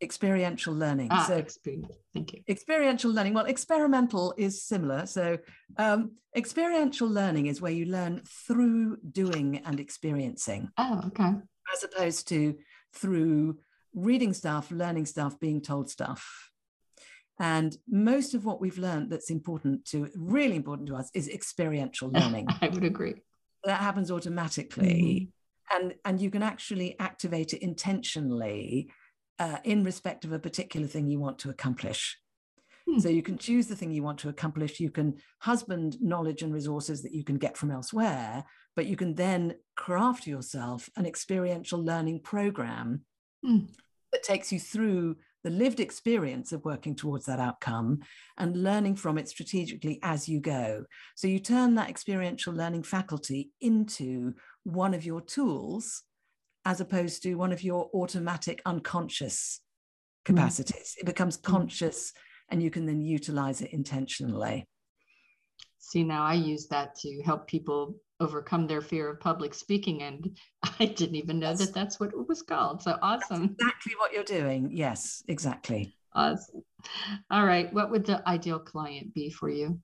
experiential 0.00 0.74
learning. 0.74 1.08
Ah, 1.10 1.24
so 1.26 1.36
experience. 1.36 1.94
Thank 2.14 2.32
you. 2.32 2.42
Experiential 2.48 3.10
learning. 3.10 3.34
Well, 3.34 3.44
experimental 3.44 4.34
is 4.36 4.64
similar. 4.64 5.06
So 5.06 5.38
um, 5.76 6.12
experiential 6.34 7.08
learning 7.08 7.46
is 7.46 7.60
where 7.60 7.72
you 7.72 7.86
learn 7.86 8.22
through 8.46 8.98
doing 9.12 9.62
and 9.64 9.78
experiencing. 9.78 10.70
Oh, 10.78 11.02
okay. 11.08 11.32
As 11.74 11.84
opposed 11.84 12.28
to 12.28 12.56
through 12.94 13.58
reading 13.94 14.32
stuff, 14.32 14.70
learning 14.70 15.06
stuff, 15.06 15.38
being 15.38 15.60
told 15.60 15.90
stuff. 15.90 16.50
And 17.38 17.76
most 17.88 18.34
of 18.34 18.44
what 18.44 18.60
we've 18.60 18.78
learned 18.78 19.10
that's 19.10 19.30
important 19.30 19.86
to, 19.86 20.08
really 20.14 20.56
important 20.56 20.88
to 20.88 20.96
us, 20.96 21.10
is 21.14 21.28
experiential 21.28 22.10
learning. 22.14 22.46
I 22.60 22.68
would 22.68 22.84
agree. 22.84 23.14
That 23.64 23.80
happens 23.80 24.10
automatically. 24.10 25.30
Mm-hmm. 25.72 25.82
And, 25.82 25.94
and 26.04 26.20
you 26.20 26.30
can 26.30 26.42
actually 26.42 26.98
activate 26.98 27.52
it 27.52 27.62
intentionally 27.62 28.90
uh, 29.40 29.56
in 29.64 29.82
respect 29.82 30.24
of 30.24 30.32
a 30.32 30.38
particular 30.38 30.86
thing 30.86 31.08
you 31.08 31.18
want 31.18 31.38
to 31.40 31.50
accomplish. 31.50 32.18
Hmm. 32.86 32.98
So 33.00 33.08
you 33.08 33.22
can 33.22 33.38
choose 33.38 33.66
the 33.66 33.74
thing 33.74 33.90
you 33.90 34.02
want 34.02 34.18
to 34.18 34.28
accomplish. 34.28 34.78
You 34.78 34.90
can 34.90 35.16
husband 35.40 35.96
knowledge 36.00 36.42
and 36.42 36.52
resources 36.52 37.02
that 37.02 37.14
you 37.14 37.24
can 37.24 37.38
get 37.38 37.56
from 37.56 37.70
elsewhere, 37.70 38.44
but 38.76 38.86
you 38.86 38.96
can 38.96 39.14
then 39.14 39.54
craft 39.76 40.26
yourself 40.26 40.90
an 40.94 41.06
experiential 41.06 41.82
learning 41.82 42.20
program 42.20 43.06
hmm. 43.44 43.60
that 44.12 44.22
takes 44.22 44.52
you 44.52 44.60
through 44.60 45.16
the 45.42 45.50
lived 45.50 45.80
experience 45.80 46.52
of 46.52 46.66
working 46.66 46.94
towards 46.94 47.24
that 47.24 47.40
outcome 47.40 48.00
and 48.36 48.62
learning 48.62 48.94
from 48.94 49.16
it 49.16 49.26
strategically 49.26 49.98
as 50.02 50.28
you 50.28 50.38
go. 50.38 50.84
So 51.14 51.28
you 51.28 51.38
turn 51.38 51.76
that 51.76 51.88
experiential 51.88 52.52
learning 52.52 52.82
faculty 52.82 53.52
into 53.58 54.34
one 54.64 54.92
of 54.92 55.06
your 55.06 55.22
tools 55.22 56.02
as 56.70 56.80
opposed 56.80 57.20
to 57.24 57.34
one 57.34 57.50
of 57.50 57.64
your 57.64 57.90
automatic 57.92 58.62
unconscious 58.64 59.60
hmm. 60.24 60.32
capacities. 60.34 60.94
Mm. 60.96 61.00
It 61.00 61.06
becomes 61.06 61.36
hmm. 61.36 61.50
conscious 61.50 62.12
and 62.48 62.62
you 62.62 62.70
can 62.70 62.86
then 62.86 63.00
utilize 63.00 63.60
it 63.60 63.72
intentionally. 63.72 64.68
See, 65.78 66.04
now 66.04 66.22
I 66.22 66.34
use 66.34 66.68
that 66.68 66.94
to 67.00 67.22
help 67.22 67.48
people 67.48 67.96
overcome 68.20 68.68
their 68.68 68.82
fear 68.82 69.08
of 69.10 69.18
public 69.18 69.52
speaking. 69.52 70.02
And 70.02 70.36
I 70.78 70.86
didn't 70.86 71.16
even 71.16 71.40
know 71.40 71.54
that 71.54 71.74
that's 71.74 71.98
what 71.98 72.10
it 72.10 72.28
was 72.28 72.42
called. 72.42 72.82
So 72.82 72.96
awesome. 73.02 73.40
That's 73.40 73.52
exactly 73.60 73.94
what 73.98 74.12
you're 74.12 74.22
doing. 74.22 74.70
Yes, 74.72 75.24
exactly. 75.26 75.92
Awesome. 76.12 76.62
All 77.32 77.44
right. 77.44 77.72
What 77.72 77.90
would 77.90 78.06
the 78.06 78.22
ideal 78.28 78.60
client 78.60 79.12
be 79.12 79.30
for 79.30 79.48
you? 79.48 79.80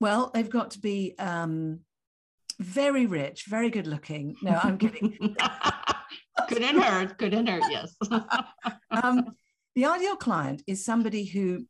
Well, 0.00 0.30
they've 0.34 0.50
got 0.50 0.72
to 0.72 0.80
be 0.80 1.14
um, 1.18 1.80
very 2.62 3.06
rich, 3.06 3.44
very 3.46 3.70
good 3.70 3.86
looking. 3.86 4.36
No, 4.42 4.58
I'm 4.62 4.78
kidding. 4.78 5.36
couldn't 6.48 6.80
hurt, 6.80 7.18
couldn't 7.18 7.46
hurt, 7.46 7.62
yes. 7.70 7.94
um, 8.90 9.36
the 9.74 9.86
ideal 9.86 10.16
client 10.16 10.62
is 10.66 10.84
somebody 10.84 11.24
who 11.24 11.66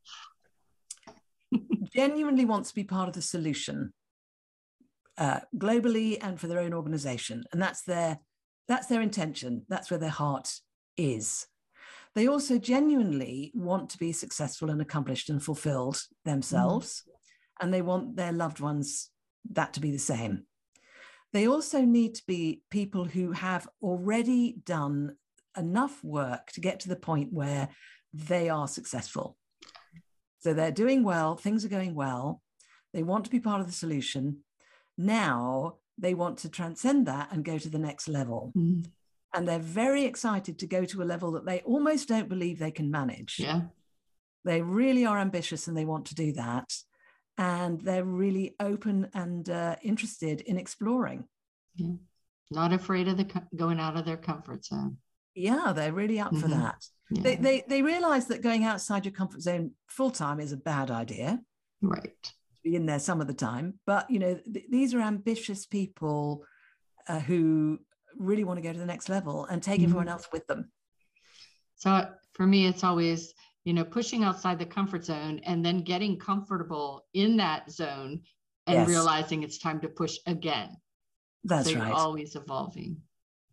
genuinely 1.94 2.44
wants 2.44 2.70
to 2.70 2.74
be 2.74 2.84
part 2.84 3.08
of 3.08 3.14
the 3.14 3.22
solution 3.22 3.92
uh, 5.18 5.40
globally 5.56 6.18
and 6.20 6.40
for 6.40 6.46
their 6.46 6.60
own 6.60 6.74
organization. 6.74 7.44
And 7.52 7.60
that's 7.60 7.82
their 7.82 8.18
that's 8.68 8.86
their 8.86 9.02
intention. 9.02 9.66
That's 9.68 9.90
where 9.90 9.98
their 9.98 10.08
heart 10.08 10.52
is. 10.96 11.46
They 12.14 12.28
also 12.28 12.58
genuinely 12.58 13.50
want 13.54 13.90
to 13.90 13.98
be 13.98 14.12
successful 14.12 14.70
and 14.70 14.80
accomplished 14.80 15.30
and 15.30 15.42
fulfilled 15.42 16.00
themselves. 16.24 17.02
Mm. 17.06 17.12
And 17.60 17.74
they 17.74 17.82
want 17.82 18.16
their 18.16 18.32
loved 18.32 18.60
ones 18.60 19.10
that 19.50 19.72
to 19.74 19.80
be 19.80 19.90
the 19.90 19.98
same. 19.98 20.44
They 21.32 21.46
also 21.46 21.80
need 21.80 22.14
to 22.16 22.22
be 22.26 22.62
people 22.70 23.04
who 23.04 23.32
have 23.32 23.66
already 23.82 24.56
done 24.64 25.16
enough 25.56 26.02
work 26.04 26.52
to 26.52 26.60
get 26.60 26.80
to 26.80 26.88
the 26.88 26.96
point 26.96 27.32
where 27.32 27.68
they 28.12 28.48
are 28.48 28.68
successful. 28.68 29.36
So 30.40 30.52
they're 30.52 30.70
doing 30.70 31.04
well, 31.04 31.36
things 31.36 31.64
are 31.64 31.68
going 31.68 31.94
well. 31.94 32.42
They 32.92 33.02
want 33.02 33.24
to 33.24 33.30
be 33.30 33.40
part 33.40 33.60
of 33.60 33.66
the 33.66 33.72
solution. 33.72 34.38
Now 34.98 35.76
they 35.98 36.14
want 36.14 36.38
to 36.38 36.48
transcend 36.48 37.06
that 37.06 37.32
and 37.32 37.44
go 37.44 37.58
to 37.58 37.68
the 37.70 37.78
next 37.78 38.08
level. 38.08 38.52
Mm. 38.56 38.86
And 39.34 39.48
they're 39.48 39.58
very 39.58 40.04
excited 40.04 40.58
to 40.58 40.66
go 40.66 40.84
to 40.84 41.02
a 41.02 41.04
level 41.04 41.32
that 41.32 41.46
they 41.46 41.60
almost 41.60 42.08
don't 42.08 42.28
believe 42.28 42.58
they 42.58 42.70
can 42.70 42.90
manage. 42.90 43.36
Yeah. 43.38 43.62
They 44.44 44.60
really 44.60 45.06
are 45.06 45.18
ambitious 45.18 45.68
and 45.68 45.76
they 45.76 45.86
want 45.86 46.06
to 46.06 46.14
do 46.14 46.32
that 46.32 46.74
and 47.38 47.80
they're 47.80 48.04
really 48.04 48.54
open 48.60 49.08
and 49.14 49.48
uh, 49.48 49.76
interested 49.82 50.40
in 50.42 50.58
exploring. 50.58 51.24
Yeah. 51.76 51.94
Not 52.50 52.72
afraid 52.72 53.08
of 53.08 53.16
the 53.16 53.26
going 53.56 53.80
out 53.80 53.96
of 53.96 54.04
their 54.04 54.16
comfort 54.16 54.64
zone. 54.64 54.98
Yeah, 55.34 55.72
they're 55.74 55.92
really 55.92 56.20
up 56.20 56.32
mm-hmm. 56.32 56.40
for 56.40 56.48
that. 56.48 56.84
Yeah. 57.10 57.22
They, 57.22 57.36
they 57.36 57.64
they 57.66 57.82
realize 57.82 58.26
that 58.26 58.42
going 58.42 58.64
outside 58.64 59.04
your 59.04 59.12
comfort 59.12 59.40
zone 59.40 59.72
full 59.88 60.10
time 60.10 60.40
is 60.40 60.52
a 60.52 60.56
bad 60.56 60.90
idea. 60.90 61.40
Right. 61.80 62.32
Be 62.62 62.76
in 62.76 62.86
there 62.86 62.98
some 62.98 63.20
of 63.20 63.26
the 63.26 63.34
time, 63.34 63.78
but 63.86 64.10
you 64.10 64.18
know 64.18 64.38
th- 64.52 64.66
these 64.70 64.94
are 64.94 65.00
ambitious 65.00 65.66
people 65.66 66.44
uh, 67.08 67.20
who 67.20 67.78
really 68.18 68.44
want 68.44 68.58
to 68.58 68.62
go 68.62 68.72
to 68.72 68.78
the 68.78 68.86
next 68.86 69.08
level 69.08 69.46
and 69.46 69.62
take 69.62 69.76
mm-hmm. 69.80 69.84
everyone 69.84 70.08
else 70.08 70.28
with 70.32 70.46
them. 70.46 70.70
So 71.76 72.06
for 72.34 72.46
me, 72.46 72.66
it's 72.66 72.84
always 72.84 73.32
you 73.64 73.72
know 73.72 73.84
pushing 73.84 74.24
outside 74.24 74.58
the 74.58 74.66
comfort 74.66 75.04
zone 75.04 75.40
and 75.44 75.64
then 75.64 75.82
getting 75.82 76.18
comfortable 76.18 77.04
in 77.14 77.36
that 77.36 77.70
zone 77.70 78.20
and 78.66 78.78
yes. 78.78 78.88
realizing 78.88 79.42
it's 79.42 79.58
time 79.58 79.80
to 79.80 79.88
push 79.88 80.16
again. 80.26 80.76
That's 81.44 81.70
so 81.70 81.78
right. 81.78 81.92
always 81.92 82.36
evolving. 82.36 82.98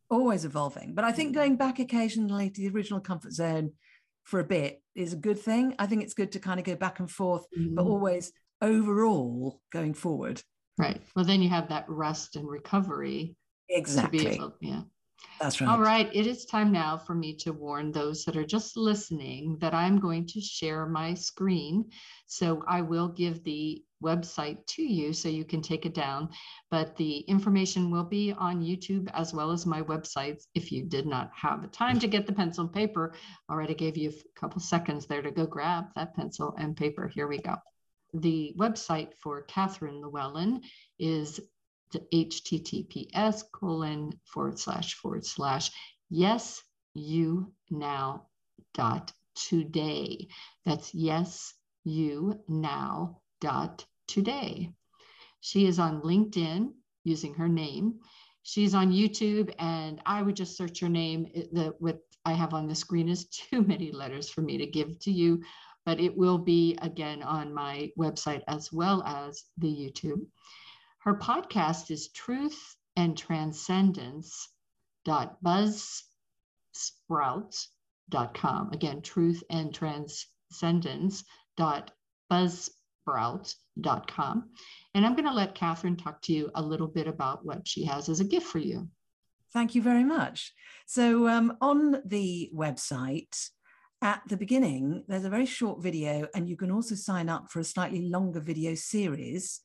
Always 0.10 0.46
evolving. 0.46 0.94
But 0.96 1.06
i 1.06 1.12
think 1.12 1.36
going 1.36 1.56
back 1.56 1.80
occasionally 1.80 2.50
to 2.50 2.62
the 2.62 2.70
original 2.70 3.00
comfort 3.00 3.34
zone 3.34 3.74
for 4.24 4.40
a 4.40 4.44
bit 4.44 4.82
is 4.96 5.14
a 5.14 5.18
good 5.18 5.40
thing. 5.40 5.76
I 5.80 5.88
think 5.88 6.04
it's 6.04 6.14
good 6.14 6.32
to 6.34 6.40
kind 6.40 6.60
of 6.60 6.66
go 6.66 6.76
back 6.76 7.00
and 7.00 7.10
forth 7.10 7.46
mm-hmm. 7.58 7.76
but 7.76 7.86
always 7.86 8.32
overall 8.62 9.62
going 9.72 9.94
forward. 9.94 10.42
Right. 10.78 11.02
Well 11.16 11.26
then 11.26 11.42
you 11.42 11.50
have 11.50 11.70
that 11.70 11.86
rest 11.88 12.36
and 12.36 12.48
recovery 12.48 13.36
exactly. 13.70 14.28
able, 14.28 14.56
yeah 14.62 14.82
that's 15.40 15.62
right. 15.62 15.70
All 15.70 15.80
right. 15.80 16.10
It 16.14 16.28
is 16.28 16.46
time 16.46 16.72
now 16.72 16.98
for 16.98 17.16
me 17.16 17.34
to 17.38 17.54
warn 17.54 17.92
those 17.92 18.26
that 18.26 18.36
are 18.36 18.46
just 18.46 18.76
listening 18.76 19.58
that 19.60 19.74
I'm 19.74 20.00
going 20.00 20.28
to 20.28 20.42
share 20.42 20.86
my 20.86 21.14
screen. 21.14 21.90
So 22.28 22.64
I 22.68 22.82
will 22.82 23.08
give 23.08 23.44
the 23.44 23.84
website 24.04 24.66
to 24.66 24.82
you 24.82 25.14
so 25.14 25.30
you 25.30 25.46
can 25.46 25.62
take 25.62 25.86
it 25.86 25.94
down. 25.94 26.30
But 26.70 26.96
the 26.98 27.20
information 27.20 27.90
will 27.90 28.04
be 28.04 28.34
on 28.34 28.62
YouTube 28.62 29.10
as 29.14 29.34
well 29.34 29.52
as 29.52 29.66
my 29.66 29.82
websites. 29.82 30.44
If 30.56 30.72
you 30.72 30.84
did 30.84 31.06
not 31.06 31.32
have 31.34 31.62
the 31.62 31.68
time 31.68 32.00
to 32.00 32.08
get 32.08 32.28
the 32.28 32.34
pencil 32.34 32.66
and 32.66 32.74
paper, 32.74 33.14
already 33.50 33.76
gave 33.76 33.98
you 33.98 34.10
a 34.10 34.40
couple 34.40 34.60
seconds 34.60 35.06
there 35.06 35.22
to 35.22 35.32
go 35.32 35.46
grab 35.46 35.86
that 35.96 36.16
pencil 36.16 36.54
and 36.58 36.76
paper. 36.76 37.08
Here 37.08 37.28
we 37.28 37.40
go. 37.40 37.56
The 38.14 38.54
website 38.58 39.14
for 39.22 39.44
Catherine 39.44 40.02
Llewellyn 40.02 40.62
is 40.98 41.40
to 41.92 42.00
https 42.14 43.44
colon 43.52 44.12
forward 44.26 44.60
slash 44.60 44.96
forward 44.96 45.26
slash 45.26 45.72
yes 46.10 46.62
you 46.94 47.52
now 47.70 48.28
dot 48.74 49.12
today. 49.36 50.28
That's 50.66 50.94
yes 50.94 51.54
you 51.84 52.40
now 52.48 53.22
dot 53.42 53.86
today. 54.08 54.72
She 55.42 55.66
is 55.66 55.80
on 55.80 56.02
linkedin 56.02 56.74
using 57.04 57.34
her 57.36 57.48
name. 57.48 58.00
She's 58.44 58.74
on 58.74 58.92
youtube 58.92 59.54
and 59.60 60.02
i 60.06 60.22
would 60.22 60.36
just 60.36 60.58
search 60.58 60.80
her 60.80 60.90
name. 60.90 61.26
The 61.52 61.76
what 61.80 62.00
i 62.26 62.34
have 62.34 62.54
on 62.54 62.68
the 62.68 62.76
screen 62.76 63.10
is 63.10 63.28
too 63.30 63.62
many 63.62 63.92
letters 63.92 64.30
for 64.30 64.42
me 64.42 64.58
to 64.58 64.66
give 64.66 65.00
to 65.00 65.12
you 65.12 65.42
but 65.86 66.00
it 66.00 66.16
will 66.16 66.38
be 66.38 66.78
again 66.82 67.24
on 67.24 67.54
my 67.54 67.90
website 67.98 68.44
as 68.48 68.72
well 68.72 69.02
as 69.04 69.46
the 69.58 69.68
youtube 69.68 70.22
her 71.00 71.16
podcast 71.16 71.92
is 71.92 72.08
Truth 72.10 72.76
and 72.96 73.18
Transcendence. 73.18 74.48
Again, 78.74 79.02
truth 79.02 79.44
and 79.50 79.74
transcendence 79.74 81.24
buzzsprouts.com. 81.58 84.50
And 84.94 85.06
I'm 85.06 85.16
going 85.16 85.26
to 85.26 85.34
let 85.34 85.56
Catherine 85.56 85.96
talk 85.96 86.22
to 86.24 86.34
you 86.34 86.52
a 86.56 86.62
little 86.62 86.88
bit 86.88 87.08
about 87.08 87.46
what 87.46 87.66
she 87.68 87.86
has 87.86 88.10
as 88.10 88.20
a 88.20 88.26
gift 88.26 88.48
for 88.48 88.60
you. 88.60 88.90
Thank 89.54 89.76
you 89.76 89.82
very 89.82 90.04
much. 90.04 90.54
So, 90.86 91.28
um, 91.28 91.58
on 91.62 92.02
the 92.06 92.52
website, 92.54 93.50
at 94.02 94.22
the 94.28 94.38
beginning, 94.38 95.04
there's 95.08 95.26
a 95.26 95.30
very 95.30 95.46
short 95.46 95.82
video, 95.82 96.28
and 96.36 96.48
you 96.48 96.56
can 96.56 96.72
also 96.72 96.96
sign 96.96 97.30
up 97.30 97.50
for 97.50 97.60
a 97.60 97.64
slightly 97.64 98.10
longer 98.10 98.40
video 98.40 98.76
series 98.76 99.62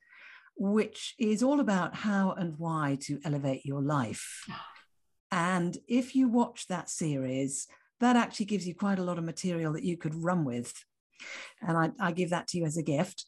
which 0.57 1.15
is 1.19 1.43
all 1.43 1.61
about 1.61 1.95
how 1.95 2.33
and 2.33 2.59
why 2.59 2.99
to 3.03 3.19
elevate 3.25 3.65
your 3.65 3.83
life. 3.83 4.45
And 5.31 5.77
if 5.89 6.15
you 6.15 6.29
watch 6.29 6.69
that 6.69 6.89
series, 6.89 7.67
that 8.01 8.17
actually 8.17 8.47
gives 8.47 8.67
you 8.67 8.75
quite 8.75 8.99
a 8.99 9.05
lot 9.05 9.19
of 9.19 9.25
material 9.25 9.73
that 9.73 9.85
you 9.85 9.97
could 9.97 10.15
run 10.15 10.45
with. 10.45 10.73
And 11.61 11.77
I, 11.77 11.91
I 11.99 12.13
give 12.13 12.31
that 12.31 12.49
to 12.49 12.59
you 12.59 12.65
as 12.65 12.77
a 12.77 12.83
gift. 12.83 13.27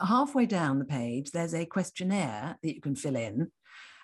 Halfway 0.00 0.46
down 0.46 0.78
the 0.78 0.84
page, 0.84 1.30
there's 1.30 1.54
a 1.54 1.64
questionnaire 1.64 2.58
that 2.62 2.74
you 2.74 2.80
can 2.80 2.96
fill 2.96 3.16
in. 3.16 3.50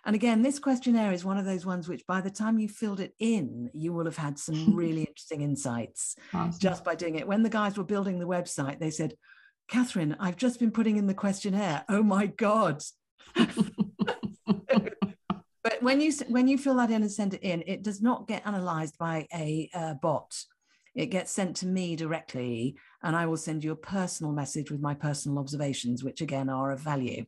And 0.05 0.17
again, 0.17 0.43
this 0.43 0.59
questionnaire 0.59 1.13
is 1.13 1.25
one 1.25 1.39
of 1.39 1.45
those 1.45 1.65
ones 1.65 1.89
which 1.89 2.07
by 2.07 2.21
the 2.21 2.31
time 2.31 2.59
you 2.59 2.69
filled 2.69 3.01
it 3.01 3.15
in, 3.19 3.71
you 3.73 3.93
will 3.93 4.05
have 4.05 4.17
had 4.17 4.39
some 4.39 4.75
really 4.77 5.03
interesting 5.03 5.43
insights 5.43 6.17
awesome. 6.35 6.59
just 6.59 6.85
by 6.85 6.95
doing 6.95 7.17
it. 7.17 7.27
When 7.27 7.43
the 7.43 7.49
guys 7.49 7.77
were 7.77 7.85
building 7.85 8.19
the 8.19 8.27
website, 8.27 8.81
they 8.81 8.91
said, 8.91 9.15
Catherine, 9.73 10.15
I've 10.21 10.37
just 10.37 10.61
been 10.61 10.71
putting 10.71 10.99
in 10.99 11.07
the 11.07 11.15
questionnaire. 11.15 11.83
Oh 11.89 12.03
my 12.03 12.27
God. 12.27 12.83
but 13.35 13.49
when 15.81 15.99
you 16.03 16.13
when 16.29 16.47
you 16.47 16.59
fill 16.59 16.75
that 16.75 16.91
in 16.91 17.01
and 17.01 17.11
send 17.11 17.33
it 17.33 17.43
in, 17.43 17.65
it 17.67 17.83
does 17.83 18.03
not 18.03 18.29
get 18.29 18.47
analyzed 18.47 18.99
by 18.99 19.27
a 19.33 19.71
uh, 19.73 19.95
bot. 19.95 20.37
It 20.95 21.07
gets 21.07 21.33
sent 21.33 21.57
to 21.57 21.67
me 21.67 21.97
directly, 21.97 22.77
and 23.03 23.17
I 23.17 23.25
will 23.25 23.39
send 23.39 23.65
you 23.65 23.73
a 23.73 23.77
personal 23.77 24.35
message 24.35 24.71
with 24.71 24.83
my 24.83 24.93
personal 24.93 25.39
observations, 25.39 26.05
which 26.05 26.21
again 26.21 26.51
are 26.51 26.71
of 26.71 26.81
value. 26.81 27.25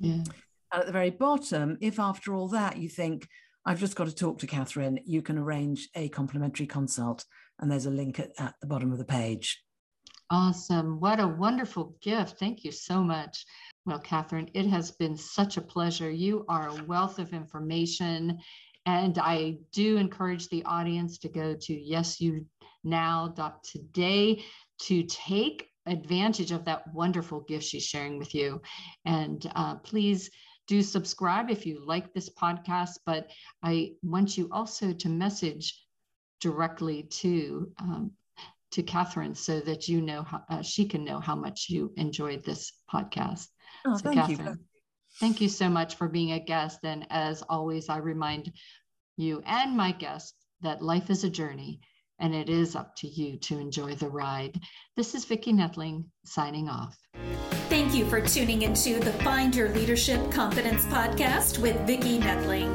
Yeah. 0.00 0.24
And 0.72 0.80
at 0.80 0.86
the 0.86 0.92
very 0.92 1.10
bottom, 1.10 1.78
if 1.80 2.00
after 2.00 2.34
all 2.34 2.48
that 2.48 2.76
you 2.76 2.88
think 2.88 3.28
I've 3.64 3.78
just 3.78 3.94
got 3.94 4.08
to 4.08 4.14
talk 4.14 4.40
to 4.40 4.48
Catherine, 4.48 4.98
you 5.04 5.22
can 5.22 5.38
arrange 5.38 5.88
a 5.94 6.08
complimentary 6.08 6.66
consult, 6.66 7.24
and 7.60 7.70
there's 7.70 7.86
a 7.86 7.90
link 7.90 8.18
at, 8.18 8.32
at 8.36 8.54
the 8.60 8.66
bottom 8.66 8.90
of 8.90 8.98
the 8.98 9.04
page. 9.04 9.62
Awesome. 10.30 11.00
What 11.00 11.20
a 11.20 11.28
wonderful 11.28 11.96
gift. 12.00 12.38
Thank 12.38 12.64
you 12.64 12.72
so 12.72 13.02
much. 13.02 13.44
Well, 13.84 13.98
Catherine, 13.98 14.50
it 14.54 14.66
has 14.66 14.90
been 14.90 15.16
such 15.16 15.58
a 15.58 15.62
pleasure. 15.62 16.10
You 16.10 16.46
are 16.48 16.68
a 16.68 16.82
wealth 16.84 17.18
of 17.18 17.34
information. 17.34 18.38
And 18.86 19.18
I 19.18 19.58
do 19.72 19.96
encourage 19.96 20.48
the 20.48 20.64
audience 20.64 21.18
to 21.18 21.28
go 21.28 21.54
to 21.54 21.72
yesyounow.today 22.84 24.44
to 24.80 25.02
take 25.04 25.68
advantage 25.86 26.50
of 26.50 26.64
that 26.64 26.92
wonderful 26.94 27.40
gift 27.40 27.64
she's 27.64 27.84
sharing 27.84 28.18
with 28.18 28.34
you. 28.34 28.60
And 29.04 29.46
uh, 29.54 29.76
please 29.76 30.30
do 30.66 30.82
subscribe 30.82 31.50
if 31.50 31.66
you 31.66 31.84
like 31.84 32.12
this 32.12 32.30
podcast. 32.30 32.98
But 33.04 33.30
I 33.62 33.92
want 34.02 34.38
you 34.38 34.48
also 34.50 34.92
to 34.94 35.08
message 35.08 35.78
directly 36.40 37.04
to 37.04 37.70
um, 37.78 38.12
to 38.74 38.82
Catherine 38.82 39.34
so 39.34 39.60
that 39.60 39.88
you 39.88 40.00
know 40.00 40.22
how 40.22 40.42
uh, 40.50 40.62
she 40.62 40.86
can 40.86 41.04
know 41.04 41.20
how 41.20 41.34
much 41.34 41.66
you 41.68 41.92
enjoyed 41.96 42.44
this 42.44 42.72
podcast. 42.92 43.46
Oh, 43.86 43.96
so, 43.96 44.02
thank 44.02 44.16
Catherine, 44.16 44.58
you. 44.58 44.58
thank 45.20 45.40
you 45.40 45.48
so 45.48 45.68
much 45.68 45.94
for 45.94 46.08
being 46.08 46.32
a 46.32 46.40
guest. 46.40 46.80
And 46.82 47.06
as 47.10 47.42
always, 47.48 47.88
I 47.88 47.98
remind 47.98 48.52
you 49.16 49.42
and 49.46 49.76
my 49.76 49.92
guests 49.92 50.34
that 50.62 50.82
life 50.82 51.10
is 51.10 51.24
a 51.24 51.30
journey 51.30 51.80
and 52.18 52.34
it 52.34 52.48
is 52.48 52.76
up 52.76 52.94
to 52.96 53.08
you 53.08 53.36
to 53.38 53.58
enjoy 53.58 53.94
the 53.94 54.08
ride. 54.08 54.60
This 54.96 55.14
is 55.14 55.24
Vicki 55.24 55.52
Netling 55.52 56.04
signing 56.24 56.68
off. 56.68 56.96
Thank 57.68 57.94
you 57.94 58.04
for 58.06 58.20
tuning 58.20 58.62
into 58.62 59.00
the 59.00 59.12
Find 59.24 59.54
Your 59.54 59.68
Leadership 59.70 60.30
Confidence 60.30 60.84
podcast 60.86 61.58
with 61.58 61.76
Vicki 61.86 62.18
Netling, 62.18 62.74